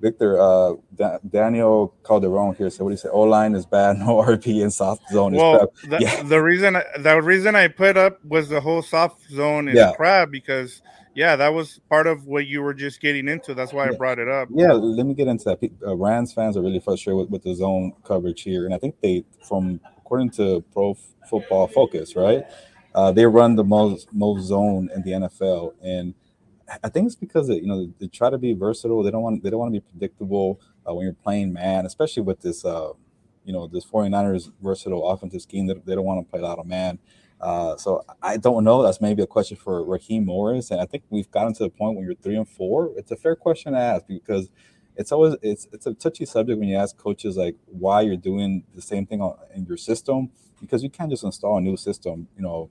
Victor, 0.00 0.40
uh, 0.40 0.74
da- 0.94 1.18
Daniel 1.28 1.94
Calderon 2.06 2.54
here 2.54 2.70
said, 2.70 2.84
"What 2.84 2.90
do 2.90 2.94
you 2.94 2.98
say? 2.98 3.08
O 3.08 3.22
line 3.22 3.54
is 3.54 3.66
bad. 3.66 3.98
No 3.98 4.16
RP 4.22 4.62
in 4.62 4.70
soft 4.70 5.02
zone 5.10 5.34
is 5.34 5.40
well, 5.40 5.72
the, 5.88 5.98
yeah. 6.00 6.22
the 6.22 6.40
reason 6.40 6.76
the 6.98 7.20
reason 7.20 7.56
I 7.56 7.68
put 7.68 7.96
up 7.96 8.24
was 8.24 8.48
the 8.48 8.60
whole 8.60 8.82
soft 8.82 9.28
zone 9.30 9.68
is 9.68 9.74
yeah. 9.74 9.92
crap 9.96 10.30
because 10.30 10.82
yeah, 11.18 11.34
that 11.34 11.52
was 11.52 11.80
part 11.88 12.06
of 12.06 12.26
what 12.26 12.46
you 12.46 12.62
were 12.62 12.74
just 12.74 13.00
getting 13.00 13.26
into. 13.26 13.52
That's 13.52 13.72
why 13.72 13.86
yeah. 13.86 13.92
I 13.92 13.96
brought 13.96 14.20
it 14.20 14.28
up. 14.28 14.48
Yeah, 14.54 14.72
let 14.72 15.04
me 15.04 15.14
get 15.14 15.26
into 15.26 15.46
that. 15.46 15.70
Uh, 15.84 15.96
Rams 15.96 16.32
fans 16.32 16.56
are 16.56 16.62
really 16.62 16.78
frustrated 16.78 17.18
with, 17.18 17.30
with 17.30 17.42
the 17.42 17.56
zone 17.56 17.92
coverage 18.04 18.42
here, 18.42 18.66
and 18.66 18.72
I 18.72 18.78
think 18.78 19.00
they, 19.00 19.24
from 19.42 19.80
according 19.98 20.30
to 20.32 20.64
Pro 20.72 20.96
Football 21.28 21.66
Focus, 21.66 22.14
right, 22.14 22.44
uh, 22.94 23.10
they 23.10 23.26
run 23.26 23.56
the 23.56 23.64
most 23.64 24.12
most 24.12 24.44
zone 24.44 24.90
in 24.94 25.02
the 25.02 25.10
NFL, 25.10 25.74
and 25.82 26.14
I 26.84 26.88
think 26.88 27.06
it's 27.06 27.16
because 27.16 27.48
you 27.48 27.66
know 27.66 27.92
they 27.98 28.08
try 28.08 28.30
to 28.30 28.38
be 28.38 28.54
versatile. 28.54 29.02
They 29.02 29.10
don't 29.10 29.22
want 29.22 29.42
they 29.42 29.50
don't 29.50 29.60
want 29.60 29.74
to 29.74 29.80
be 29.80 29.86
predictable 29.90 30.60
uh, 30.88 30.94
when 30.94 31.04
you're 31.04 31.14
playing 31.14 31.52
man, 31.52 31.86
especially 31.86 32.22
with 32.22 32.42
this 32.42 32.64
uh, 32.64 32.92
you 33.44 33.54
know, 33.54 33.66
this 33.66 33.84
49ers 33.86 34.52
versatile 34.62 35.08
offensive 35.08 35.40
scheme 35.40 35.66
that 35.68 35.86
they 35.86 35.94
don't 35.94 36.04
want 36.04 36.24
to 36.24 36.30
play 36.30 36.40
a 36.40 36.44
lot 36.44 36.58
of 36.58 36.66
man. 36.66 36.98
Uh, 37.40 37.76
so 37.76 38.04
I 38.22 38.36
don't 38.36 38.62
know. 38.62 38.82
That's 38.82 39.00
maybe 39.00 39.22
a 39.22 39.26
question 39.26 39.56
for 39.56 39.82
Raheem 39.84 40.26
Morris, 40.26 40.70
and 40.70 40.80
I 40.80 40.84
think 40.84 41.04
we've 41.08 41.30
gotten 41.30 41.54
to 41.54 41.62
the 41.64 41.70
point 41.70 41.96
when 41.96 42.04
you're 42.04 42.14
three 42.14 42.36
and 42.36 42.48
four. 42.48 42.92
It's 42.96 43.10
a 43.10 43.16
fair 43.16 43.36
question 43.36 43.72
to 43.72 43.78
ask 43.78 44.06
because 44.06 44.50
it's 44.96 45.12
always 45.12 45.36
it's 45.40 45.66
it's 45.72 45.86
a 45.86 45.94
touchy 45.94 46.26
subject 46.26 46.58
when 46.58 46.68
you 46.68 46.76
ask 46.76 46.96
coaches 46.98 47.36
like 47.38 47.56
why 47.66 48.02
you're 48.02 48.16
doing 48.16 48.64
the 48.74 48.82
same 48.82 49.06
thing 49.06 49.22
on, 49.22 49.38
in 49.54 49.64
your 49.64 49.78
system 49.78 50.30
because 50.60 50.82
you 50.82 50.90
can't 50.90 51.10
just 51.10 51.24
install 51.24 51.56
a 51.56 51.60
new 51.60 51.76
system, 51.76 52.28
you 52.36 52.42
know, 52.42 52.68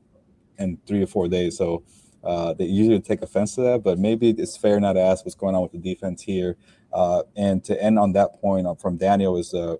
in 0.59 0.77
three 0.85 1.01
or 1.01 1.07
four 1.07 1.27
days. 1.27 1.57
So 1.57 1.83
uh, 2.23 2.53
they 2.53 2.65
usually 2.65 2.99
take 2.99 3.21
offense 3.21 3.55
to 3.55 3.61
that, 3.61 3.83
but 3.83 3.97
maybe 3.99 4.29
it's 4.31 4.57
fair 4.57 4.79
not 4.79 4.93
to 4.93 5.01
ask 5.01 5.25
what's 5.25 5.35
going 5.35 5.55
on 5.55 5.61
with 5.61 5.71
the 5.71 5.77
defense 5.77 6.21
here. 6.21 6.57
Uh, 6.91 7.23
and 7.35 7.63
to 7.65 7.81
end 7.81 7.99
on 7.99 8.13
that 8.13 8.39
point 8.41 8.65
uh, 8.65 8.73
from 8.73 8.97
Daniel 8.97 9.37
is 9.37 9.53
uh, 9.53 9.75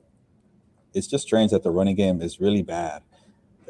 it's 0.93 1.07
just 1.07 1.25
strange 1.25 1.51
that 1.51 1.63
the 1.63 1.71
running 1.71 1.95
game 1.95 2.21
is 2.21 2.39
really 2.39 2.61
bad. 2.61 3.01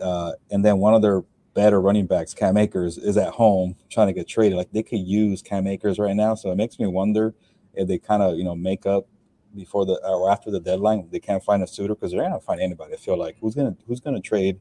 Uh, 0.01 0.33
and 0.51 0.63
then 0.63 0.77
one 0.77 0.93
of 0.93 1.01
their 1.01 1.23
better 1.53 1.81
running 1.81 2.05
backs, 2.05 2.33
Cam 2.33 2.55
Akers, 2.57 2.97
is 2.97 3.17
at 3.17 3.33
home 3.33 3.75
trying 3.89 4.07
to 4.07 4.13
get 4.13 4.27
traded. 4.27 4.57
Like 4.57 4.71
they 4.71 4.83
could 4.83 4.99
use 4.99 5.41
Cam 5.41 5.65
Akers 5.67 5.97
right 5.97 6.15
now, 6.15 6.35
so 6.35 6.51
it 6.51 6.55
makes 6.55 6.79
me 6.79 6.87
wonder 6.87 7.33
if 7.73 7.87
they 7.87 7.97
kind 7.97 8.21
of 8.21 8.37
you 8.37 8.43
know 8.43 8.55
make 8.55 8.85
up 8.85 9.07
before 9.55 9.85
the 9.85 9.99
or 10.07 10.31
after 10.31 10.51
the 10.51 10.59
deadline. 10.59 11.07
They 11.11 11.19
can't 11.19 11.43
find 11.43 11.63
a 11.63 11.67
suitor 11.67 11.95
because 11.95 12.11
they're 12.11 12.29
not 12.29 12.43
find 12.43 12.61
anybody. 12.61 12.93
I 12.93 12.97
feel 12.97 13.17
like 13.17 13.37
who's 13.41 13.55
gonna 13.55 13.75
who's 13.87 13.99
gonna 13.99 14.21
trade 14.21 14.59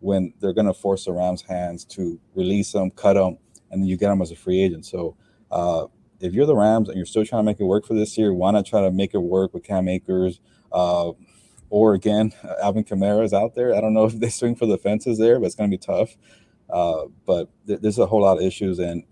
when 0.00 0.32
they're 0.40 0.54
gonna 0.54 0.74
force 0.74 1.04
the 1.04 1.12
Rams' 1.12 1.42
hands 1.42 1.84
to 1.86 2.18
release 2.34 2.72
them, 2.72 2.90
cut 2.90 3.14
them, 3.14 3.38
and 3.70 3.82
then 3.82 3.88
you 3.88 3.96
get 3.96 4.08
them 4.08 4.22
as 4.22 4.30
a 4.30 4.36
free 4.36 4.62
agent. 4.62 4.86
So. 4.86 5.16
Uh, 5.50 5.86
if 6.20 6.32
you're 6.34 6.46
the 6.46 6.56
Rams 6.56 6.88
and 6.88 6.96
you're 6.96 7.06
still 7.06 7.24
trying 7.24 7.40
to 7.40 7.44
make 7.44 7.60
it 7.60 7.64
work 7.64 7.86
for 7.86 7.94
this 7.94 8.18
year, 8.18 8.34
why 8.34 8.50
not 8.50 8.66
try 8.66 8.80
to 8.80 8.90
make 8.90 9.14
it 9.14 9.18
work 9.18 9.54
with 9.54 9.62
Cam 9.62 9.88
Akers? 9.88 10.40
Uh, 10.72 11.12
or 11.70 11.94
again, 11.94 12.32
Alvin 12.62 12.84
Kamara 12.84 13.24
is 13.24 13.32
out 13.32 13.54
there. 13.54 13.74
I 13.74 13.80
don't 13.80 13.94
know 13.94 14.04
if 14.06 14.18
they 14.18 14.30
swing 14.30 14.54
for 14.54 14.66
the 14.66 14.78
fences 14.78 15.18
there, 15.18 15.38
but 15.38 15.46
it's 15.46 15.54
going 15.54 15.70
to 15.70 15.76
be 15.76 15.80
tough. 15.80 16.16
Uh, 16.70 17.06
but 17.26 17.48
th- 17.66 17.80
there's 17.80 17.98
a 17.98 18.06
whole 18.06 18.22
lot 18.22 18.38
of 18.38 18.44
issues, 18.44 18.78
and 18.78 19.04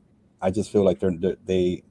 I 0.43 0.51
just 0.51 0.71
feel 0.71 0.85
like 0.85 1.01
they're, 1.01 1.17
they're 1.17 1.37
they 1.45 1.83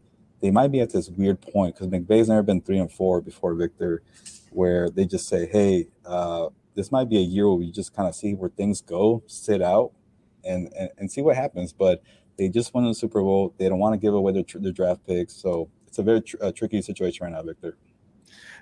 they 0.41 0.51
might 0.51 0.71
be 0.71 0.79
at 0.79 0.91
this 0.91 1.09
weird 1.09 1.41
point 1.41 1.73
because 1.73 1.87
McVay's 1.87 2.29
never 2.29 2.43
been 2.43 2.61
three 2.61 2.77
and 2.77 2.91
four 2.91 3.19
before 3.19 3.55
Victor, 3.55 4.03
where 4.51 4.91
they 4.91 5.05
just 5.05 5.27
say, 5.27 5.47
"Hey, 5.47 5.87
uh, 6.05 6.49
this 6.75 6.91
might 6.91 7.09
be 7.09 7.17
a 7.17 7.21
year 7.21 7.47
where 7.47 7.57
we 7.57 7.71
just 7.71 7.95
kind 7.95 8.07
of 8.07 8.13
see 8.13 8.35
where 8.35 8.49
things 8.49 8.81
go, 8.81 9.23
sit 9.25 9.59
out, 9.59 9.91
and, 10.43 10.71
and 10.77 10.89
and 10.99 11.11
see 11.11 11.23
what 11.23 11.35
happens." 11.35 11.73
But 11.73 12.03
they 12.37 12.49
just 12.49 12.73
won 12.73 12.85
the 12.85 12.93
Super 12.93 13.21
Bowl. 13.21 13.53
They 13.57 13.69
don't 13.69 13.79
want 13.79 13.93
to 13.93 13.99
give 13.99 14.13
away 14.13 14.33
their, 14.33 14.43
their 14.55 14.71
draft 14.71 15.05
picks, 15.05 15.33
so 15.33 15.69
it's 15.87 15.99
a 15.99 16.03
very 16.03 16.21
tr- 16.21 16.37
tricky 16.55 16.81
situation 16.81 17.25
right 17.25 17.33
now, 17.33 17.43
Victor. 17.43 17.77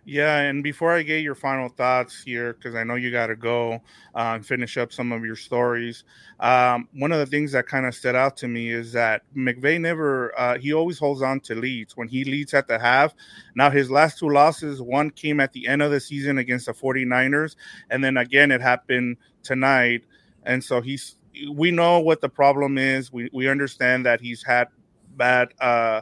Yeah, 0.06 0.39
and 0.39 0.62
before 0.62 0.94
I 0.94 1.01
get 1.03 1.24
your 1.24 1.36
final 1.36 1.70
thoughts 1.70 2.22
here, 2.24 2.53
because 2.53 2.75
I 2.75 2.84
know 2.84 2.96
you 2.96 3.10
got 3.10 3.27
to 3.27 3.38
go 3.38 3.75
uh, 4.13 4.34
and 4.36 4.46
finish 4.46 4.77
up 4.77 4.92
some 4.92 5.13
of 5.13 5.24
your 5.24 5.38
stories, 5.38 6.03
um, 6.42 6.89
one 6.94 7.13
of 7.13 7.20
the 7.20 7.25
things 7.25 7.53
that 7.53 7.68
kind 7.68 7.86
of 7.86 7.96
stood 7.96 8.13
out 8.13 8.36
to 8.38 8.50
me 8.50 8.70
is 8.70 8.92
that 8.92 9.22
McVay 9.34 9.80
never, 9.80 10.38
uh, 10.38 10.58
he 10.58 10.74
always 10.74 11.00
holds 11.00 11.22
on 11.22 11.39
to 11.42 11.56
leads. 11.56 11.96
When 11.96 12.10
he 12.10 12.25
leads 12.25 12.53
at 12.53 12.68
the 12.68 12.80
half, 12.80 13.15
now 13.56 13.70
his 13.70 13.89
last 13.89 14.20
two 14.20 14.30
losses, 14.30 14.82
one 14.82 15.10
came 15.10 15.39
at 15.39 15.53
the 15.53 15.68
end 15.68 15.82
of 15.82 15.89
the 15.89 16.01
season 16.01 16.38
against 16.38 16.65
the 16.65 16.74
49ers, 16.74 17.56
and 17.89 18.03
then 18.03 18.18
again 18.18 18.51
it 18.51 18.60
happened 18.60 19.15
tonight. 19.42 20.03
And 20.44 20.62
so 20.62 20.82
he's, 20.82 21.15
we 21.52 21.72
know 21.72 22.00
what 22.00 22.22
the 22.22 22.30
problem 22.30 22.78
is. 22.78 23.12
We, 23.12 23.30
we 23.34 23.48
understand 23.48 24.06
that 24.06 24.22
he's 24.22 24.44
had 24.44 24.68
bad 25.16 25.54
uh, 25.60 26.02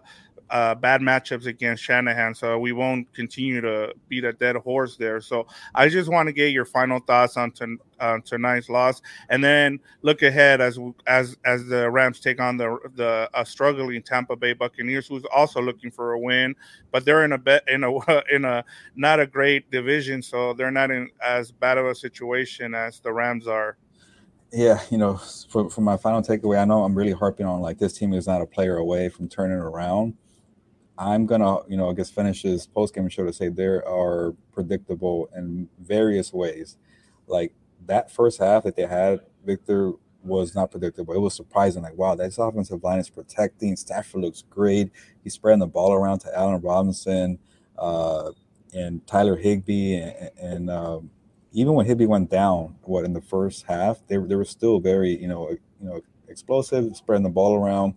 uh, 0.51 0.75
bad 0.75 1.00
matchups 1.00 1.45
against 1.45 1.81
Shanahan, 1.81 2.35
so 2.35 2.59
we 2.59 2.73
won't 2.73 3.11
continue 3.13 3.61
to 3.61 3.93
beat 4.09 4.25
a 4.25 4.33
dead 4.33 4.57
horse 4.57 4.97
there. 4.97 5.21
So 5.21 5.47
I 5.73 5.88
just 5.88 6.11
want 6.11 6.27
to 6.27 6.33
get 6.33 6.51
your 6.51 6.65
final 6.65 7.00
thoughts 7.00 7.38
on 7.38 7.51
ton, 7.51 7.79
tonight's 8.25 8.69
loss, 8.69 9.01
and 9.29 9.41
then 9.41 9.79
look 10.01 10.23
ahead 10.23 10.59
as 10.59 10.77
as 11.07 11.38
as 11.45 11.65
the 11.67 11.89
Rams 11.89 12.19
take 12.19 12.41
on 12.41 12.57
the 12.57 12.77
the 12.96 13.29
uh, 13.33 13.44
struggling 13.46 14.03
Tampa 14.03 14.35
Bay 14.35 14.51
Buccaneers, 14.51 15.07
who's 15.07 15.24
also 15.33 15.61
looking 15.61 15.89
for 15.89 16.11
a 16.11 16.20
win, 16.20 16.53
but 16.91 17.05
they're 17.05 17.24
in 17.24 17.31
a 17.31 17.37
bet 17.37 17.63
in 17.70 17.85
a 17.85 17.91
in 18.31 18.44
a 18.44 18.65
not 18.96 19.22
a 19.22 19.27
great 19.27 19.72
division, 19.72 20.22
so 20.22 20.53
they're 20.53 20.70
not 20.70 20.91
in 20.91 21.09
as 21.24 21.51
bad 21.51 21.77
of 21.77 21.85
a 21.85 21.96
situation 21.96 22.75
as 22.75 23.00
the 23.00 23.11
Rams 23.11 23.48
are. 23.48 23.77
Yeah, 24.51 24.81
you 24.90 24.98
know, 24.98 25.16
for, 25.50 25.70
for 25.70 25.81
my 25.81 25.96
final 25.98 26.22
takeaway, 26.22 26.59
I 26.59 26.66
know 26.66 26.83
I'm 26.83 26.94
really 26.96 27.14
harping 27.14 27.46
on 27.46 27.61
like 27.61 27.77
this 27.77 27.94
team 27.94 28.14
is 28.14 28.27
not 28.27 28.42
a 28.42 28.46
player 28.46 28.77
away 28.77 29.07
from 29.09 29.29
turning 29.29 29.57
around 29.57 30.16
I'm 31.01 31.25
gonna, 31.25 31.68
you 31.68 31.77
know, 31.77 31.90
I 31.90 31.94
guess 31.94 32.11
finish 32.11 32.44
this 32.44 32.68
post 32.68 32.94
game 32.94 33.09
show 33.09 33.25
to 33.25 33.33
say 33.33 33.50
there 33.50 33.87
are 33.87 34.35
predictable 34.53 35.29
in 35.35 35.68
various 35.79 36.31
ways. 36.31 36.77
Like 37.27 37.53
that 37.87 38.11
first 38.11 38.40
half 38.40 38.64
that 38.64 38.75
they 38.75 38.85
had, 38.85 39.22
Victor 39.44 39.94
was 40.24 40.53
not 40.53 40.70
predictable. 40.70 41.16
It 41.16 41.20
was 41.20 41.35
surprising. 41.35 41.81
Like, 41.81 41.98
wow, 41.98 42.14
this 42.14 42.37
offensive 42.37 42.83
line 42.83 43.00
is 43.00 43.09
protecting. 43.09 43.75
Stafford 43.75 44.22
looks 44.22 44.44
great. 44.48 44.92
He's 45.24 45.33
spreading 45.33 45.59
the 45.59 45.66
ball 45.66 45.92
around 45.92 46.20
to 46.20 46.37
Allen 46.37 46.61
Robinson 46.61 47.40
uh, 47.79 48.31
and 48.72 49.05
Tyler 49.07 49.37
Higbee, 49.37 49.96
and, 49.96 50.29
and 50.40 50.70
um, 50.70 51.09
even 51.51 51.74
when 51.74 51.85
Higbee 51.85 52.05
went 52.05 52.29
down, 52.29 52.75
what 52.83 53.05
in 53.05 53.14
the 53.14 53.22
first 53.22 53.66
half, 53.66 54.05
they 54.07 54.18
they 54.18 54.35
were 54.35 54.46
still 54.46 54.79
very, 54.79 55.20
you 55.20 55.27
know, 55.27 55.50
you 55.50 55.59
know, 55.87 56.01
explosive, 56.27 56.96
spreading 56.96 57.24
the 57.24 57.29
ball 57.29 57.55
around. 57.55 57.96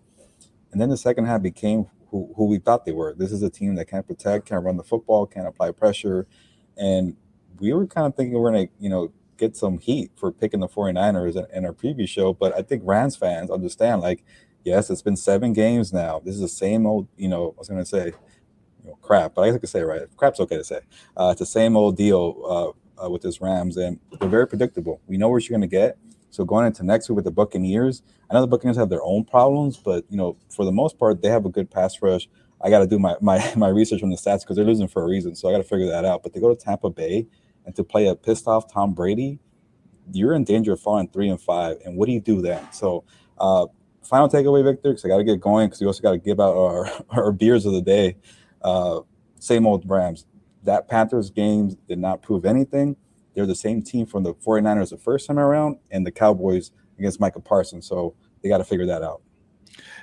And 0.72 0.80
then 0.80 0.88
the 0.88 0.96
second 0.96 1.26
half 1.26 1.40
became 1.40 1.86
who, 2.10 2.32
who 2.36 2.46
we 2.46 2.58
thought 2.58 2.84
they 2.84 2.92
were. 2.92 3.14
This 3.14 3.32
is 3.32 3.42
a 3.42 3.50
team 3.50 3.76
that 3.76 3.86
can't 3.86 4.06
protect, 4.06 4.46
can't 4.46 4.64
run 4.64 4.76
the 4.76 4.82
football, 4.82 5.26
can't 5.26 5.46
apply 5.46 5.70
pressure. 5.70 6.26
And 6.76 7.16
we 7.60 7.72
were 7.72 7.86
kind 7.86 8.06
of 8.06 8.16
thinking 8.16 8.34
we're 8.34 8.50
going 8.50 8.68
to, 8.68 8.72
you 8.80 8.88
know, 8.88 9.12
get 9.36 9.56
some 9.56 9.78
heat 9.78 10.10
for 10.16 10.32
picking 10.32 10.60
the 10.60 10.68
49ers 10.68 11.36
in, 11.36 11.46
in 11.56 11.64
our 11.64 11.72
previous 11.72 12.10
show. 12.10 12.32
But 12.32 12.56
I 12.56 12.62
think 12.62 12.82
Rams 12.84 13.16
fans 13.16 13.50
understand, 13.50 14.00
like, 14.00 14.24
yes, 14.64 14.90
it's 14.90 15.02
been 15.02 15.16
seven 15.16 15.52
games 15.52 15.92
now. 15.92 16.20
This 16.24 16.34
is 16.34 16.40
the 16.40 16.48
same 16.48 16.86
old, 16.86 17.08
you 17.16 17.28
know, 17.28 17.54
I 17.56 17.58
was 17.58 17.68
going 17.68 17.82
to 17.82 17.86
say, 17.86 18.06
you 18.82 18.90
know, 18.90 18.98
crap, 19.00 19.34
but 19.34 19.42
I 19.42 19.56
could 19.58 19.68
say 19.68 19.82
right. 19.82 20.02
Crap's 20.16 20.40
okay 20.40 20.56
to 20.56 20.64
say. 20.64 20.80
Uh, 21.16 21.30
it's 21.30 21.40
the 21.40 21.46
same 21.46 21.76
old 21.76 21.96
deal 21.96 22.42
uh, 22.48 22.83
uh, 23.02 23.10
with 23.10 23.22
this 23.22 23.40
Rams, 23.40 23.76
and 23.76 23.98
they're 24.18 24.28
very 24.28 24.46
predictable. 24.46 25.00
We 25.06 25.16
know 25.16 25.28
what 25.28 25.48
you're 25.48 25.58
going 25.58 25.68
to 25.68 25.76
get. 25.76 25.98
So 26.30 26.44
going 26.44 26.66
into 26.66 26.82
next 26.82 27.08
week 27.08 27.16
with 27.16 27.24
the 27.24 27.30
Buccaneers, 27.30 28.02
I 28.28 28.34
know 28.34 28.40
the 28.40 28.48
Buccaneers 28.48 28.76
have 28.76 28.90
their 28.90 29.02
own 29.04 29.24
problems, 29.24 29.76
but 29.76 30.04
you 30.08 30.16
know, 30.16 30.36
for 30.50 30.64
the 30.64 30.72
most 30.72 30.98
part, 30.98 31.22
they 31.22 31.28
have 31.28 31.46
a 31.46 31.48
good 31.48 31.70
pass 31.70 32.02
rush. 32.02 32.28
I 32.60 32.70
got 32.70 32.80
to 32.80 32.86
do 32.86 32.98
my, 32.98 33.14
my 33.20 33.52
my 33.56 33.68
research 33.68 34.02
on 34.02 34.10
the 34.10 34.16
stats 34.16 34.40
because 34.40 34.56
they're 34.56 34.64
losing 34.64 34.88
for 34.88 35.02
a 35.02 35.06
reason. 35.06 35.36
So 35.36 35.48
I 35.48 35.52
got 35.52 35.58
to 35.58 35.64
figure 35.64 35.86
that 35.86 36.04
out. 36.04 36.22
But 36.22 36.32
they 36.32 36.40
go 36.40 36.52
to 36.52 36.60
Tampa 36.60 36.90
Bay 36.90 37.26
and 37.64 37.74
to 37.76 37.84
play 37.84 38.06
a 38.06 38.14
pissed 38.14 38.46
off 38.46 38.72
Tom 38.72 38.94
Brady, 38.94 39.38
you're 40.12 40.34
in 40.34 40.44
danger 40.44 40.72
of 40.72 40.80
falling 40.80 41.08
three 41.08 41.28
and 41.28 41.40
five. 41.40 41.78
And 41.84 41.96
what 41.96 42.06
do 42.06 42.12
you 42.12 42.20
do 42.20 42.42
then? 42.42 42.66
So 42.72 43.04
uh, 43.38 43.66
final 44.02 44.28
takeaway, 44.28 44.64
Victor, 44.64 44.90
because 44.90 45.04
I 45.04 45.08
got 45.08 45.18
to 45.18 45.24
get 45.24 45.40
going 45.40 45.68
because 45.68 45.80
we 45.80 45.86
also 45.86 46.02
got 46.02 46.12
to 46.12 46.18
give 46.18 46.40
out 46.40 46.56
our 46.56 46.88
our 47.10 47.32
beers 47.32 47.66
of 47.66 47.72
the 47.72 47.82
day. 47.82 48.16
Uh, 48.62 49.00
same 49.38 49.66
old 49.66 49.88
Rams. 49.88 50.26
That 50.64 50.88
Panthers 50.88 51.30
game 51.30 51.76
did 51.86 51.98
not 51.98 52.22
prove 52.22 52.44
anything. 52.44 52.96
They're 53.34 53.46
the 53.46 53.54
same 53.54 53.82
team 53.82 54.06
from 54.06 54.22
the 54.22 54.34
49ers 54.34 54.90
the 54.90 54.98
first 54.98 55.26
time 55.26 55.38
around 55.38 55.78
and 55.90 56.06
the 56.06 56.10
Cowboys 56.10 56.70
against 56.98 57.20
Micah 57.20 57.40
Parsons. 57.40 57.86
So 57.86 58.14
they 58.42 58.48
got 58.48 58.58
to 58.58 58.64
figure 58.64 58.86
that 58.86 59.02
out. 59.02 59.22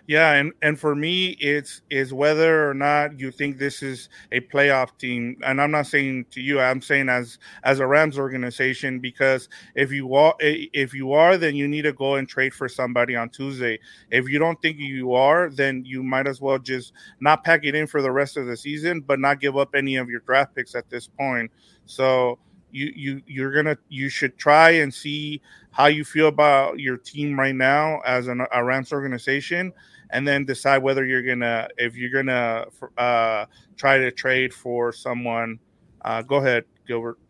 Yeah, 0.08 0.34
and 0.34 0.52
and 0.62 0.80
for 0.80 0.96
me, 0.96 1.38
it's 1.40 1.82
is 1.90 2.14
whether 2.14 2.70
or 2.70 2.74
not 2.74 3.20
you 3.20 3.32
think 3.32 3.58
this 3.58 3.82
is 3.82 4.10
a 4.32 4.42
playoff 4.42 4.98
team. 4.98 5.38
And 5.44 5.62
I'm 5.62 5.72
not 5.72 5.88
saying 5.88 6.26
to 6.32 6.42
you, 6.42 6.60
I'm 6.60 6.82
saying 6.82 7.10
as 7.10 7.38
as 7.64 7.80
a 7.80 7.88
Rams 7.88 8.18
organization 8.18 9.00
because 9.00 9.48
if 9.76 9.92
you 9.92 10.14
are 10.16 10.36
if 10.40 10.94
you 10.94 11.14
are, 11.14 11.38
then 11.38 11.56
you 11.56 11.68
need 11.68 11.84
to 11.84 11.94
go 11.94 12.16
and 12.16 12.28
trade 12.28 12.54
for 12.54 12.68
somebody 12.68 13.16
on 13.16 13.30
Tuesday. 13.30 13.80
If 14.10 14.28
you 14.28 14.40
don't 14.40 14.62
think 14.62 14.78
you 14.80 15.14
are, 15.14 15.50
then 15.50 15.84
you 15.86 16.04
might 16.04 16.28
as 16.28 16.42
well 16.42 16.60
just 16.60 16.94
not 17.20 17.44
pack 17.44 17.64
it 17.64 17.76
in 17.76 17.88
for 17.88 18.02
the 18.02 18.12
rest 18.12 18.38
of 18.38 18.48
the 18.48 18.58
season, 18.58 19.02
but 19.02 19.20
not 19.20 19.40
give 19.40 19.58
up 19.58 19.76
any 19.76 19.96
of 19.96 20.10
your 20.10 20.22
draft 20.22 20.56
picks 20.56 20.76
at 20.76 20.90
this 20.90 21.08
point. 21.08 21.52
So 21.86 22.40
you 22.72 22.92
you 22.96 23.22
you're 23.28 23.52
gonna 23.52 23.78
you 23.90 24.10
should 24.10 24.38
try 24.38 24.72
and 24.72 24.94
see 24.94 25.42
how 25.72 25.86
you 25.88 26.04
feel 26.04 26.28
about 26.28 26.80
your 26.80 26.98
team 26.98 27.40
right 27.40 27.56
now 27.56 28.00
as 28.06 28.28
an, 28.28 28.46
a 28.52 28.64
Rams 28.64 28.92
organization, 28.92 29.72
and 30.10 30.28
then 30.28 30.46
decide 30.46 30.80
whether 30.80 31.06
you're 31.06 31.24
gonna 31.24 31.68
if 31.78 31.96
you're 31.96 32.12
gonna 32.12 32.66
uh, 32.98 33.46
try 33.78 33.98
to 33.98 34.12
trade 34.12 34.54
for 34.54 34.92
someone. 34.92 35.60
Uh, 36.04 36.22
go 36.22 36.38
ahead, 36.38 36.66
Gilbert. 36.88 37.21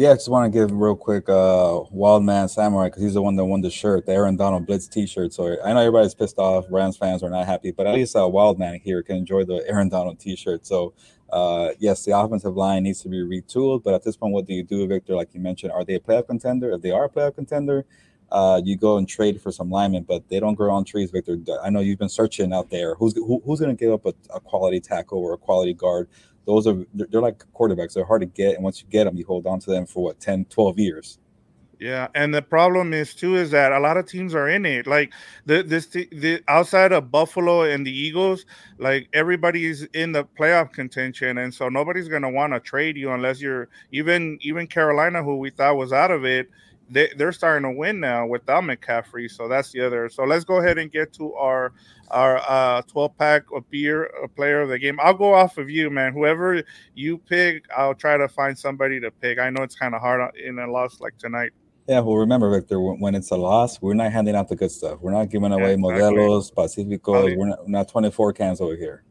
Yeah, 0.00 0.12
I 0.12 0.14
just 0.14 0.28
want 0.28 0.52
to 0.52 0.56
give 0.56 0.70
real 0.70 0.94
quick 0.94 1.28
uh 1.28 1.80
Wild 1.90 2.22
Man 2.22 2.46
Samurai 2.46 2.86
because 2.86 3.02
he's 3.02 3.14
the 3.14 3.22
one 3.22 3.34
that 3.34 3.44
won 3.44 3.62
the 3.62 3.70
shirt, 3.70 4.06
the 4.06 4.12
Aaron 4.12 4.36
Donald 4.36 4.64
Blitz 4.64 4.86
T-shirt. 4.86 5.32
So 5.32 5.56
I 5.64 5.72
know 5.72 5.80
everybody's 5.80 6.14
pissed 6.14 6.38
off. 6.38 6.66
Rams 6.70 6.96
fans 6.96 7.24
are 7.24 7.30
not 7.30 7.46
happy, 7.46 7.72
but 7.72 7.88
at 7.88 7.96
least 7.96 8.14
uh, 8.14 8.28
Wild 8.28 8.60
Man 8.60 8.78
here 8.78 9.02
can 9.02 9.16
enjoy 9.16 9.42
the 9.42 9.64
Aaron 9.66 9.88
Donald 9.88 10.20
T-shirt. 10.20 10.64
So 10.64 10.94
uh, 11.32 11.70
yes, 11.80 12.04
the 12.04 12.16
offensive 12.16 12.54
line 12.56 12.84
needs 12.84 13.02
to 13.02 13.08
be 13.08 13.16
retooled, 13.24 13.82
but 13.82 13.92
at 13.92 14.04
this 14.04 14.16
point, 14.16 14.32
what 14.32 14.46
do 14.46 14.54
you 14.54 14.62
do, 14.62 14.86
Victor? 14.86 15.16
Like 15.16 15.30
you 15.34 15.40
mentioned, 15.40 15.72
are 15.72 15.84
they 15.84 15.94
a 15.94 16.00
playoff 16.00 16.28
contender? 16.28 16.70
If 16.70 16.82
they 16.82 16.92
are 16.92 17.06
a 17.06 17.08
playoff 17.08 17.34
contender, 17.34 17.84
uh, 18.30 18.60
you 18.64 18.76
go 18.76 18.98
and 18.98 19.08
trade 19.08 19.42
for 19.42 19.50
some 19.50 19.68
linemen, 19.68 20.04
but 20.04 20.28
they 20.28 20.38
don't 20.38 20.54
grow 20.54 20.72
on 20.72 20.84
trees, 20.84 21.10
Victor. 21.10 21.38
I 21.60 21.70
know 21.70 21.80
you've 21.80 21.98
been 21.98 22.08
searching 22.08 22.52
out 22.52 22.70
there. 22.70 22.94
Who's 22.94 23.14
who, 23.14 23.42
who's 23.44 23.58
going 23.58 23.76
to 23.76 23.84
give 23.84 23.92
up 23.92 24.06
a, 24.06 24.14
a, 24.32 24.38
quality 24.38 24.78
tackle 24.78 25.18
or 25.18 25.32
a 25.32 25.38
quality 25.38 25.74
guard? 25.74 26.08
Those 26.48 26.66
are 26.66 26.82
they're, 26.94 27.20
like 27.20 27.44
quarterbacks. 27.54 27.92
They're 27.92 28.06
hard 28.06 28.22
to 28.22 28.26
get, 28.26 28.54
and 28.54 28.64
once 28.64 28.80
you 28.80 28.88
get 28.88 29.04
them, 29.04 29.18
you 29.18 29.26
hold 29.26 29.46
on 29.46 29.60
to 29.60 29.70
them 29.70 29.84
for 29.84 30.02
what 30.02 30.18
10, 30.18 30.46
12 30.46 30.78
years. 30.78 31.18
Yeah, 31.78 32.08
and 32.14 32.34
the 32.34 32.40
problem 32.40 32.92
is 32.94 33.14
too 33.14 33.36
is 33.36 33.50
that 33.50 33.70
a 33.70 33.78
lot 33.78 33.98
of 33.98 34.06
teams 34.06 34.34
are 34.34 34.48
in 34.48 34.64
it. 34.64 34.86
Like 34.86 35.12
the 35.44 35.62
this 35.62 35.86
the 35.86 36.42
outside 36.48 36.90
of 36.90 37.12
Buffalo 37.12 37.62
and 37.62 37.86
the 37.86 37.96
Eagles, 37.96 38.46
like 38.78 39.08
everybody's 39.12 39.82
in 39.92 40.10
the 40.12 40.24
playoff 40.24 40.72
contention, 40.72 41.38
and 41.38 41.54
so 41.54 41.68
nobody's 41.68 42.08
gonna 42.08 42.30
want 42.30 42.54
to 42.54 42.60
trade 42.60 42.96
you 42.96 43.12
unless 43.12 43.40
you're 43.40 43.68
even 43.92 44.38
even 44.40 44.66
Carolina, 44.66 45.22
who 45.22 45.36
we 45.36 45.50
thought 45.50 45.76
was 45.76 45.92
out 45.92 46.10
of 46.10 46.24
it. 46.24 46.48
They, 46.90 47.10
they're 47.16 47.32
starting 47.32 47.70
to 47.70 47.76
win 47.76 48.00
now 48.00 48.26
without 48.26 48.64
McCaffrey, 48.64 49.30
so 49.30 49.48
that's 49.48 49.72
the 49.72 49.80
other. 49.80 50.08
So 50.08 50.24
let's 50.24 50.44
go 50.44 50.56
ahead 50.56 50.78
and 50.78 50.90
get 50.90 51.12
to 51.14 51.34
our 51.34 51.72
our 52.10 52.38
uh, 52.48 52.82
12 52.82 53.18
pack 53.18 53.44
of 53.54 53.68
beer 53.70 54.04
a 54.24 54.28
player 54.28 54.62
of 54.62 54.70
the 54.70 54.78
game. 54.78 54.98
I'll 55.00 55.14
go 55.14 55.34
off 55.34 55.58
of 55.58 55.68
you, 55.68 55.90
man. 55.90 56.12
Whoever 56.12 56.62
you 56.94 57.18
pick, 57.18 57.64
I'll 57.76 57.94
try 57.94 58.16
to 58.16 58.28
find 58.28 58.58
somebody 58.58 58.98
to 59.00 59.10
pick. 59.10 59.38
I 59.38 59.50
know 59.50 59.62
it's 59.62 59.76
kind 59.76 59.94
of 59.94 60.00
hard 60.00 60.34
in 60.36 60.58
a 60.58 60.70
loss 60.70 61.00
like 61.00 61.18
tonight. 61.18 61.52
Yeah, 61.88 62.00
well, 62.00 62.16
remember, 62.16 62.50
Victor, 62.50 62.80
when 62.80 63.14
it's 63.14 63.30
a 63.30 63.36
loss, 63.36 63.80
we're 63.80 63.94
not 63.94 64.12
handing 64.12 64.36
out 64.36 64.48
the 64.48 64.56
good 64.56 64.70
stuff. 64.70 65.00
We're 65.00 65.12
not 65.12 65.30
giving 65.30 65.52
away 65.52 65.72
exactly. 65.72 66.18
Modelos, 66.18 66.52
Pacificos. 66.52 67.34
We're 67.34 67.46
not, 67.46 67.64
we're 67.64 67.70
not 67.70 67.88
24 67.88 68.34
cans 68.34 68.60
over 68.60 68.76
here. 68.76 69.04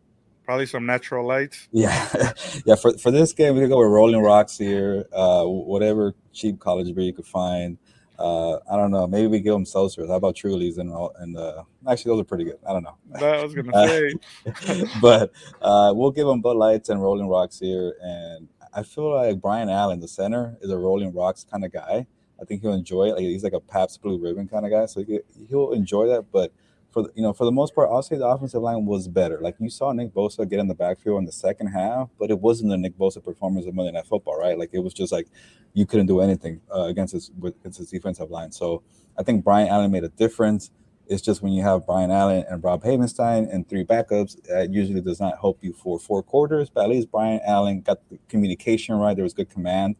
Probably 0.47 0.65
some 0.65 0.85
natural 0.85 1.27
lights. 1.27 1.67
Yeah, 1.73 2.07
yeah. 2.65 2.75
For, 2.75 2.97
for 2.97 3.11
this 3.11 3.33
game, 3.33 3.55
we 3.55 3.59
could 3.59 3.69
go 3.69 3.79
with 3.79 3.89
Rolling 3.89 4.23
Rocks 4.23 4.57
here. 4.57 5.05
Uh, 5.11 5.43
whatever 5.43 6.15
cheap 6.31 6.57
college 6.57 6.95
beer 6.95 7.03
you 7.03 7.11
could 7.11 7.25
find. 7.25 7.77
Uh, 8.17 8.53
I 8.71 8.77
don't 8.77 8.91
know. 8.91 9.07
Maybe 9.07 9.27
we 9.27 9.41
give 9.41 9.51
them 9.51 9.65
seltzers. 9.65 10.07
How 10.07 10.15
about 10.15 10.35
Trulies 10.35 10.77
and 10.77 10.89
all? 10.89 11.13
And 11.19 11.37
uh, 11.37 11.63
actually, 11.85 12.13
those 12.13 12.21
are 12.21 12.23
pretty 12.23 12.45
good. 12.45 12.59
I 12.65 12.71
don't 12.71 12.83
know. 12.83 12.95
I 13.15 13.43
was 13.43 13.53
gonna 13.53 13.87
say, 13.89 14.85
but 15.01 15.33
uh, 15.61 15.91
we'll 15.93 16.11
give 16.11 16.27
them 16.27 16.39
Bud 16.39 16.55
Lights 16.55 16.87
and 16.87 17.01
Rolling 17.01 17.27
Rocks 17.27 17.59
here. 17.59 17.95
And 18.01 18.47
I 18.73 18.83
feel 18.83 19.13
like 19.13 19.41
Brian 19.41 19.69
Allen, 19.69 19.99
the 19.99 20.07
center, 20.07 20.55
is 20.61 20.71
a 20.71 20.77
Rolling 20.77 21.13
Rocks 21.13 21.43
kind 21.43 21.65
of 21.65 21.73
guy. 21.73 22.07
I 22.41 22.45
think 22.45 22.61
he'll 22.61 22.71
enjoy 22.71 23.07
it. 23.07 23.15
Like 23.15 23.23
he's 23.23 23.43
like 23.43 23.51
a 23.51 23.59
Pabst 23.59 24.01
Blue 24.01 24.17
Ribbon 24.17 24.47
kind 24.47 24.65
of 24.65 24.71
guy, 24.71 24.85
so 24.85 25.03
he, 25.03 25.19
he'll 25.49 25.73
enjoy 25.73 26.07
that. 26.07 26.31
But 26.31 26.53
for 26.97 27.03
the, 27.03 27.11
you 27.15 27.21
know, 27.21 27.31
for 27.31 27.45
the 27.45 27.51
most 27.51 27.75
part, 27.75 27.89
I'll 27.91 28.01
say 28.01 28.17
the 28.17 28.25
offensive 28.25 28.61
line 28.61 28.85
was 28.87 29.07
better. 29.07 29.37
Like 29.39 29.57
you 29.59 29.69
saw 29.69 29.91
Nick 29.91 30.15
Bosa 30.15 30.49
get 30.49 30.59
in 30.59 30.67
the 30.67 30.73
backfield 30.73 31.19
in 31.19 31.25
the 31.25 31.31
second 31.31 31.67
half, 31.67 32.09
but 32.17 32.31
it 32.31 32.39
wasn't 32.39 32.71
the 32.71 32.77
Nick 32.77 32.97
Bosa 32.97 33.23
performance 33.23 33.67
of 33.67 33.75
Monday 33.75 33.91
Night 33.91 34.07
Football, 34.07 34.39
right? 34.39 34.57
Like 34.57 34.71
it 34.73 34.79
was 34.79 34.95
just 34.95 35.11
like 35.11 35.27
you 35.73 35.85
couldn't 35.85 36.07
do 36.07 36.21
anything 36.21 36.59
uh, 36.73 36.85
against 36.85 37.13
his 37.13 37.29
against 37.43 37.77
his 37.77 37.91
defensive 37.91 38.31
line. 38.31 38.51
So 38.51 38.81
I 39.15 39.21
think 39.21 39.43
Brian 39.43 39.67
Allen 39.67 39.91
made 39.91 40.05
a 40.05 40.09
difference. 40.09 40.71
It's 41.05 41.21
just 41.21 41.43
when 41.43 41.53
you 41.53 41.61
have 41.61 41.85
Brian 41.85 42.09
Allen 42.09 42.43
and 42.49 42.63
Rob 42.63 42.83
Havenstein 42.83 43.53
and 43.53 43.69
three 43.69 43.85
backups, 43.85 44.41
that 44.47 44.73
usually 44.73 44.99
does 44.99 45.19
not 45.19 45.39
help 45.39 45.59
you 45.61 45.73
for 45.73 45.99
four 45.99 46.23
quarters. 46.23 46.71
But 46.71 46.85
at 46.85 46.89
least 46.89 47.11
Brian 47.11 47.39
Allen 47.45 47.81
got 47.81 47.99
the 48.09 48.17
communication 48.27 48.95
right. 48.95 49.13
There 49.13 49.23
was 49.23 49.33
good 49.33 49.49
command 49.51 49.95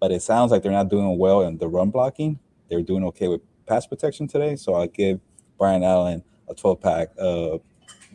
but 0.00 0.12
it 0.12 0.22
sounds 0.22 0.50
like 0.50 0.62
they're 0.62 0.72
not 0.72 0.90
doing 0.90 1.18
well 1.18 1.40
in 1.40 1.56
the 1.58 1.68
run 1.68 1.90
blocking. 1.90 2.38
They're 2.68 2.82
doing 2.82 3.02
okay 3.04 3.28
with 3.28 3.40
pass 3.66 3.86
protection 3.86 4.28
today. 4.28 4.56
So 4.56 4.74
I 4.74 4.86
give 4.88 5.20
Brian 5.58 5.82
Allen 5.82 6.22
a 6.48 6.54
12 6.54 6.80
pack 6.80 7.08
of 7.18 7.60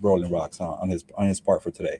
Rolling 0.01 0.31
Rocks 0.31 0.59
on, 0.59 0.79
on 0.79 0.89
his 0.89 1.05
on 1.17 1.27
his 1.27 1.39
part 1.39 1.61
for 1.61 1.71
today. 1.71 1.99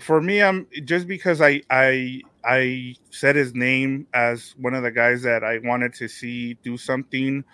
For 0.00 0.20
me, 0.20 0.42
I'm 0.42 0.66
just 0.84 1.06
because 1.06 1.40
I 1.40 1.62
I 1.70 2.20
I 2.44 2.96
said 3.10 3.36
his 3.36 3.54
name 3.54 4.06
as 4.12 4.54
one 4.58 4.74
of 4.74 4.82
the 4.82 4.90
guys 4.90 5.22
that 5.22 5.44
I 5.44 5.58
wanted 5.58 5.94
to 5.94 6.08
see 6.08 6.54
do 6.54 6.76
something 6.76 7.44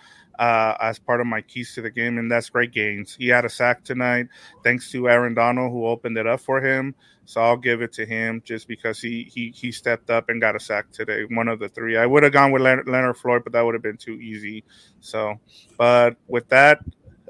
uh, 0.40 0.74
as 0.81 0.98
part 0.98 1.20
of 1.20 1.26
my 1.26 1.42
keys 1.42 1.74
to 1.74 1.83
the 1.83 1.90
game, 1.90 2.16
and 2.16 2.31
that's 2.31 2.48
Greg 2.48 2.72
Gaines. 2.72 3.14
He 3.14 3.29
had 3.29 3.44
a 3.44 3.48
sack 3.48 3.85
tonight, 3.85 4.26
thanks 4.64 4.90
to 4.90 5.09
Aaron 5.09 5.35
Donald, 5.35 5.70
who 5.70 5.87
opened 5.87 6.16
it 6.16 6.26
up 6.26 6.40
for 6.40 6.64
him. 6.64 6.94
So 7.26 7.42
I'll 7.42 7.59
give 7.59 7.83
it 7.83 7.92
to 7.92 8.07
him 8.07 8.42
just 8.42 8.66
because 8.66 9.00
he 9.00 9.31
he 9.33 9.50
he 9.50 9.70
stepped 9.70 10.09
up 10.09 10.31
and 10.31 10.40
got 10.40 10.57
a 10.57 10.61
sack 10.61 10.90
today. 10.90 11.24
One 11.29 11.46
of 11.46 11.61
the 11.61 11.68
three. 11.68 11.98
I 11.98 12.07
would 12.07 12.22
have 12.22 12.33
gone 12.33 12.53
with 12.53 12.62
Leonard, 12.62 12.88
Leonard 12.88 13.18
Floyd, 13.18 13.44
but 13.44 13.53
that 13.53 13.61
would 13.61 13.74
have 13.74 13.83
been 13.83 13.98
too 13.98 14.14
easy. 14.14 14.64
So, 15.00 15.38
but 15.76 16.16
with 16.26 16.48
that, 16.48 16.81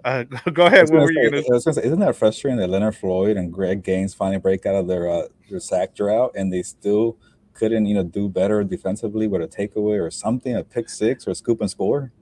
uh, 0.04 0.22
go 0.52 0.66
ahead. 0.66 0.88
What 0.88 1.02
were 1.02 1.12
you 1.12 1.30
going 1.30 1.42
to 1.42 1.60
say? 1.60 1.82
Isn't 1.82 1.98
that 1.98 2.14
frustrating 2.14 2.60
that 2.60 2.70
Leonard 2.70 2.96
Floyd 2.96 3.36
and 3.36 3.52
Greg 3.52 3.82
Gaines 3.82 4.14
finally 4.14 4.38
break 4.38 4.64
out 4.66 4.76
of 4.76 4.86
their 4.86 5.10
uh, 5.10 5.26
their 5.50 5.60
sack 5.60 5.96
drought 5.96 6.32
and 6.36 6.52
they 6.52 6.62
still 6.62 7.18
couldn't 7.54 7.86
you 7.86 7.94
know 7.94 8.04
do 8.04 8.28
better 8.28 8.62
defensively 8.62 9.26
with 9.26 9.42
a 9.42 9.48
takeaway 9.48 10.00
or 10.00 10.12
something, 10.12 10.54
a 10.54 10.62
pick 10.62 10.88
six 10.88 11.26
or 11.26 11.32
a 11.32 11.34
scoop 11.34 11.60
and 11.60 11.70
score? 11.70 12.12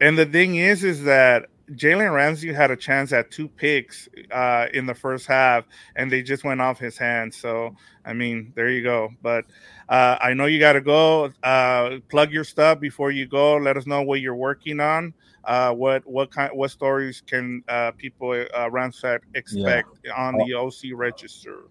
And 0.00 0.16
the 0.16 0.26
thing 0.26 0.56
is, 0.56 0.84
is 0.84 1.02
that 1.04 1.46
Jalen 1.72 2.14
Ramsey 2.14 2.52
had 2.52 2.70
a 2.70 2.76
chance 2.76 3.12
at 3.12 3.30
two 3.30 3.48
picks 3.48 4.08
uh, 4.32 4.66
in 4.72 4.86
the 4.86 4.94
first 4.94 5.26
half, 5.26 5.64
and 5.96 6.10
they 6.10 6.22
just 6.22 6.44
went 6.44 6.60
off 6.60 6.78
his 6.78 6.96
hands. 6.96 7.36
So, 7.36 7.76
I 8.04 8.12
mean, 8.12 8.52
there 8.54 8.70
you 8.70 8.82
go. 8.82 9.10
But 9.22 9.44
uh, 9.88 10.16
I 10.20 10.34
know 10.34 10.46
you 10.46 10.58
got 10.58 10.74
to 10.74 10.80
go. 10.80 11.32
Uh, 11.42 11.98
plug 12.08 12.32
your 12.32 12.44
stuff 12.44 12.80
before 12.80 13.10
you 13.10 13.26
go. 13.26 13.56
Let 13.56 13.76
us 13.76 13.86
know 13.86 14.02
what 14.02 14.20
you're 14.20 14.34
working 14.34 14.80
on. 14.80 15.12
Uh, 15.44 15.72
what 15.72 16.06
what 16.06 16.30
kind 16.30 16.50
what 16.52 16.70
stories 16.70 17.22
can 17.26 17.62
uh, 17.68 17.90
people 17.92 18.32
uh, 18.32 18.68
Ramsat 18.68 19.20
expect 19.34 19.88
yeah. 20.04 20.12
on 20.12 20.36
the 20.36 20.54
OC 20.54 20.92
register? 20.94 21.64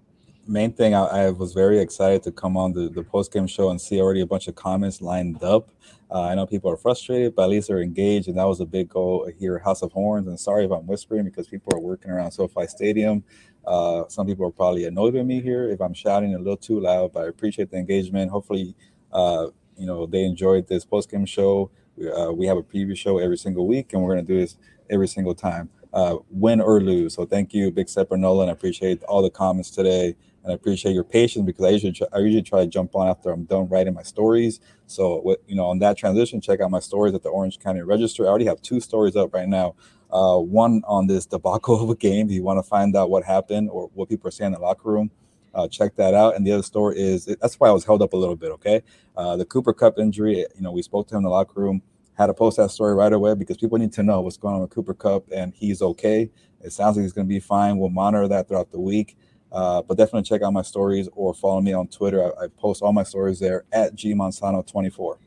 Main 0.48 0.72
thing, 0.72 0.94
I, 0.94 1.04
I, 1.04 1.30
was 1.32 1.54
very 1.54 1.80
excited 1.80 2.24
to 2.24 2.32
come 2.32 2.56
on 2.56 2.72
the, 2.72 2.88
the 2.88 3.04
post 3.04 3.34
game 3.34 3.48
show 3.48 3.70
and 3.70 3.82
see 3.82 4.00
already 4.00 4.22
a 4.22 4.26
bunch 4.26 4.48
of 4.48 4.56
comments 4.56 5.02
lined 5.02 5.44
up. 5.44 5.72
Uh, 6.10 6.22
I 6.22 6.36
know 6.36 6.46
people 6.46 6.72
are 6.72 6.78
frustrated, 6.78 7.36
but 7.36 7.44
at 7.44 7.50
least 7.50 7.68
they're 7.68 7.82
engaged, 7.82 8.30
and 8.30 8.38
that 8.38 8.46
was 8.46 8.62
a 8.62 8.66
big 8.66 8.88
goal 8.88 9.30
here 9.38 9.60
House 9.60 9.82
of 9.82 9.92
Horns. 9.92 10.26
And 10.28 10.40
sorry 10.40 10.64
if 10.64 10.72
I'm 10.72 10.88
whispering 10.88 11.26
because 11.26 11.50
people 11.50 11.76
are 11.76 11.80
working 11.80 12.12
around 12.12 12.32
SoFi 12.32 12.66
Stadium. 12.68 13.26
Uh, 13.66 14.04
some 14.08 14.26
people 14.26 14.48
are 14.48 14.52
probably 14.52 14.86
annoyed 14.86 15.16
with 15.16 15.26
me 15.26 15.42
here 15.42 15.70
if 15.70 15.82
I'm 15.82 15.94
shouting 15.94 16.34
a 16.34 16.38
little 16.38 16.56
too 16.56 16.80
loud, 16.80 17.12
but 17.12 17.26
I 17.26 17.28
appreciate 17.28 17.70
the 17.70 17.78
engagement. 17.78 18.32
Hopefully, 18.32 18.74
uh, 19.12 19.48
you 19.76 19.86
know 19.86 20.06
they 20.06 20.24
enjoyed 20.24 20.68
this 20.68 20.86
post 20.86 21.12
game 21.12 21.26
show. 21.26 21.70
We, 21.98 22.10
uh, 22.10 22.32
we 22.32 22.46
have 22.46 22.56
a 22.56 22.64
preview 22.64 22.96
show 22.96 23.18
every 23.18 23.38
single 23.38 23.68
week, 23.68 23.92
and 23.92 24.02
we're 24.02 24.14
going 24.14 24.26
to 24.26 24.34
do 24.34 24.40
this 24.40 24.58
every 24.90 25.10
single 25.10 25.36
time, 25.36 25.70
uh, 25.92 26.16
win 26.30 26.62
or 26.62 26.80
lose. 26.80 27.16
So 27.16 27.26
thank 27.26 27.54
you, 27.54 27.70
Big 27.70 27.90
Stepper 27.90 28.16
Nolan. 28.16 28.48
I 28.48 28.54
appreciate 28.54 29.04
all 29.04 29.22
the 29.22 29.30
comments 29.30 29.72
today 29.72 30.16
and 30.48 30.54
I 30.54 30.56
appreciate 30.56 30.94
your 30.94 31.04
patience 31.04 31.46
because 31.46 31.66
I 31.66 31.70
usually 31.72 31.92
try, 31.92 32.08
I 32.14 32.20
usually 32.20 32.42
try 32.42 32.62
to 32.62 32.68
jump 32.68 32.96
on 32.96 33.10
after 33.10 33.32
I'm 33.32 33.44
done 33.44 33.68
writing 33.68 33.94
my 33.94 34.04
stories. 34.04 34.62
So 34.86 35.18
what 35.20 35.42
you 35.46 35.58
know 35.58 35.66
on 35.66 35.80
that 35.80 35.98
transition, 35.98 36.40
check 36.40 36.62
out 36.62 36.72
my 36.72 36.80
stories 36.80 37.14
at 37.14 37.22
the 37.22 37.30
Orange 37.30 37.60
County 37.60 37.82
Register. 37.82 38.26
I 38.26 38.30
already 38.30 38.46
have 38.46 38.62
two 38.62 38.80
stories 38.80 39.18
up 39.18 39.34
right 39.34 39.48
now. 39.50 39.76
Uh, 40.10 40.38
one 40.38 40.84
on 40.88 41.08
this 41.08 41.26
debacle 41.26 41.84
of 41.84 41.90
a 41.90 41.96
game. 41.96 42.28
If 42.28 42.32
you 42.32 42.44
want 42.44 42.60
to 42.60 42.64
find 42.64 42.96
out 42.96 43.10
what 43.10 43.26
happened 43.26 43.70
or 43.70 43.90
what 43.94 44.08
people 44.08 44.30
are 44.30 44.32
saying 44.32 44.54
in 44.54 44.54
the 44.54 44.60
locker 44.60 44.90
room, 44.90 45.12
uh, 45.54 45.68
check 45.68 45.96
that 45.98 46.14
out. 46.14 46.38
And 46.38 46.48
the 46.48 46.54
other 46.54 46.64
story 46.64 46.98
is 46.98 47.26
that's 47.26 47.60
why 47.60 47.68
I 47.68 47.72
was 47.72 47.84
held 47.84 48.02
up 48.02 48.14
a 48.14 48.18
little 48.18 48.38
bit. 48.38 48.52
Okay, 48.54 48.84
uh, 49.18 49.36
the 49.36 49.44
Cooper 49.44 49.74
Kupp 49.74 50.00
injury. 50.00 50.38
You 50.38 50.62
know, 50.62 50.72
we 50.72 50.82
spoke 50.82 51.10
to 51.10 51.16
him 51.16 51.20
in 51.20 51.24
the 51.24 51.30
locker 51.30 51.60
room. 51.60 51.82
Had 52.14 52.28
to 52.28 52.34
post 52.34 52.56
that 52.56 52.72
story 52.72 52.96
right 52.96 53.12
away 53.12 53.36
because 53.36 53.58
people 53.58 53.78
need 53.78 53.92
to 53.94 54.02
know 54.02 54.22
what's 54.22 54.38
going 54.38 54.56
on 54.56 54.62
with 54.62 54.70
Cooper 54.70 54.94
Kupp 54.94 55.26
and 55.32 55.54
he's 55.54 55.82
okay. 55.82 56.32
It 56.62 56.72
sounds 56.72 56.96
like 56.96 57.04
he's 57.04 57.14
going 57.14 57.28
to 57.28 57.30
be 57.30 57.40
fine. 57.40 57.78
We'll 57.78 57.90
monitor 57.90 58.28
that 58.30 58.48
throughout 58.48 58.72
the 58.72 58.80
week. 58.80 59.18
Uh, 59.52 59.82
but 59.82 59.98
definitely 59.98 60.24
check 60.24 60.42
out 60.42 60.52
my 60.52 60.62
stories 60.62 61.08
or 61.14 61.34
follow 61.34 61.62
me 61.62 61.74
on 61.74 61.88
Twitter. 61.88 62.24
I, 62.24 62.46
I 62.46 62.48
post 62.48 62.82
all 62.82 62.94
my 62.94 63.04
stories 63.04 63.40
there 63.40 63.64
at 63.72 63.96
gmanzano24. 63.96 65.18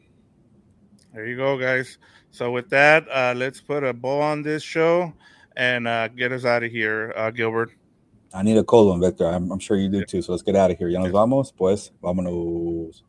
There 1.14 1.26
you 1.26 1.36
go, 1.36 1.58
guys. 1.58 1.98
So 2.30 2.52
with 2.52 2.68
that, 2.70 3.06
uh, 3.10 3.34
let's 3.36 3.60
put 3.60 3.82
a 3.82 3.92
bow 3.92 4.20
on 4.20 4.42
this 4.42 4.62
show 4.62 5.12
and 5.56 5.88
uh, 5.88 6.08
get 6.08 6.32
us 6.32 6.44
out 6.44 6.62
of 6.62 6.70
here, 6.70 7.12
uh, 7.16 7.30
Gilbert. 7.30 7.72
I 8.32 8.42
need 8.42 8.56
a 8.56 8.62
cold 8.62 8.90
one, 8.90 9.00
Victor. 9.00 9.26
I'm, 9.26 9.50
I'm 9.50 9.58
sure 9.58 9.76
you 9.76 9.88
do 9.88 10.04
too. 10.04 10.22
So 10.22 10.32
let's 10.32 10.42
get 10.42 10.54
out 10.54 10.70
of 10.70 10.78
here. 10.78 10.88
Ya 10.88 11.00
nos 11.00 11.10
vamos, 11.10 11.52
pues, 11.52 11.90
vámonos. 12.02 13.02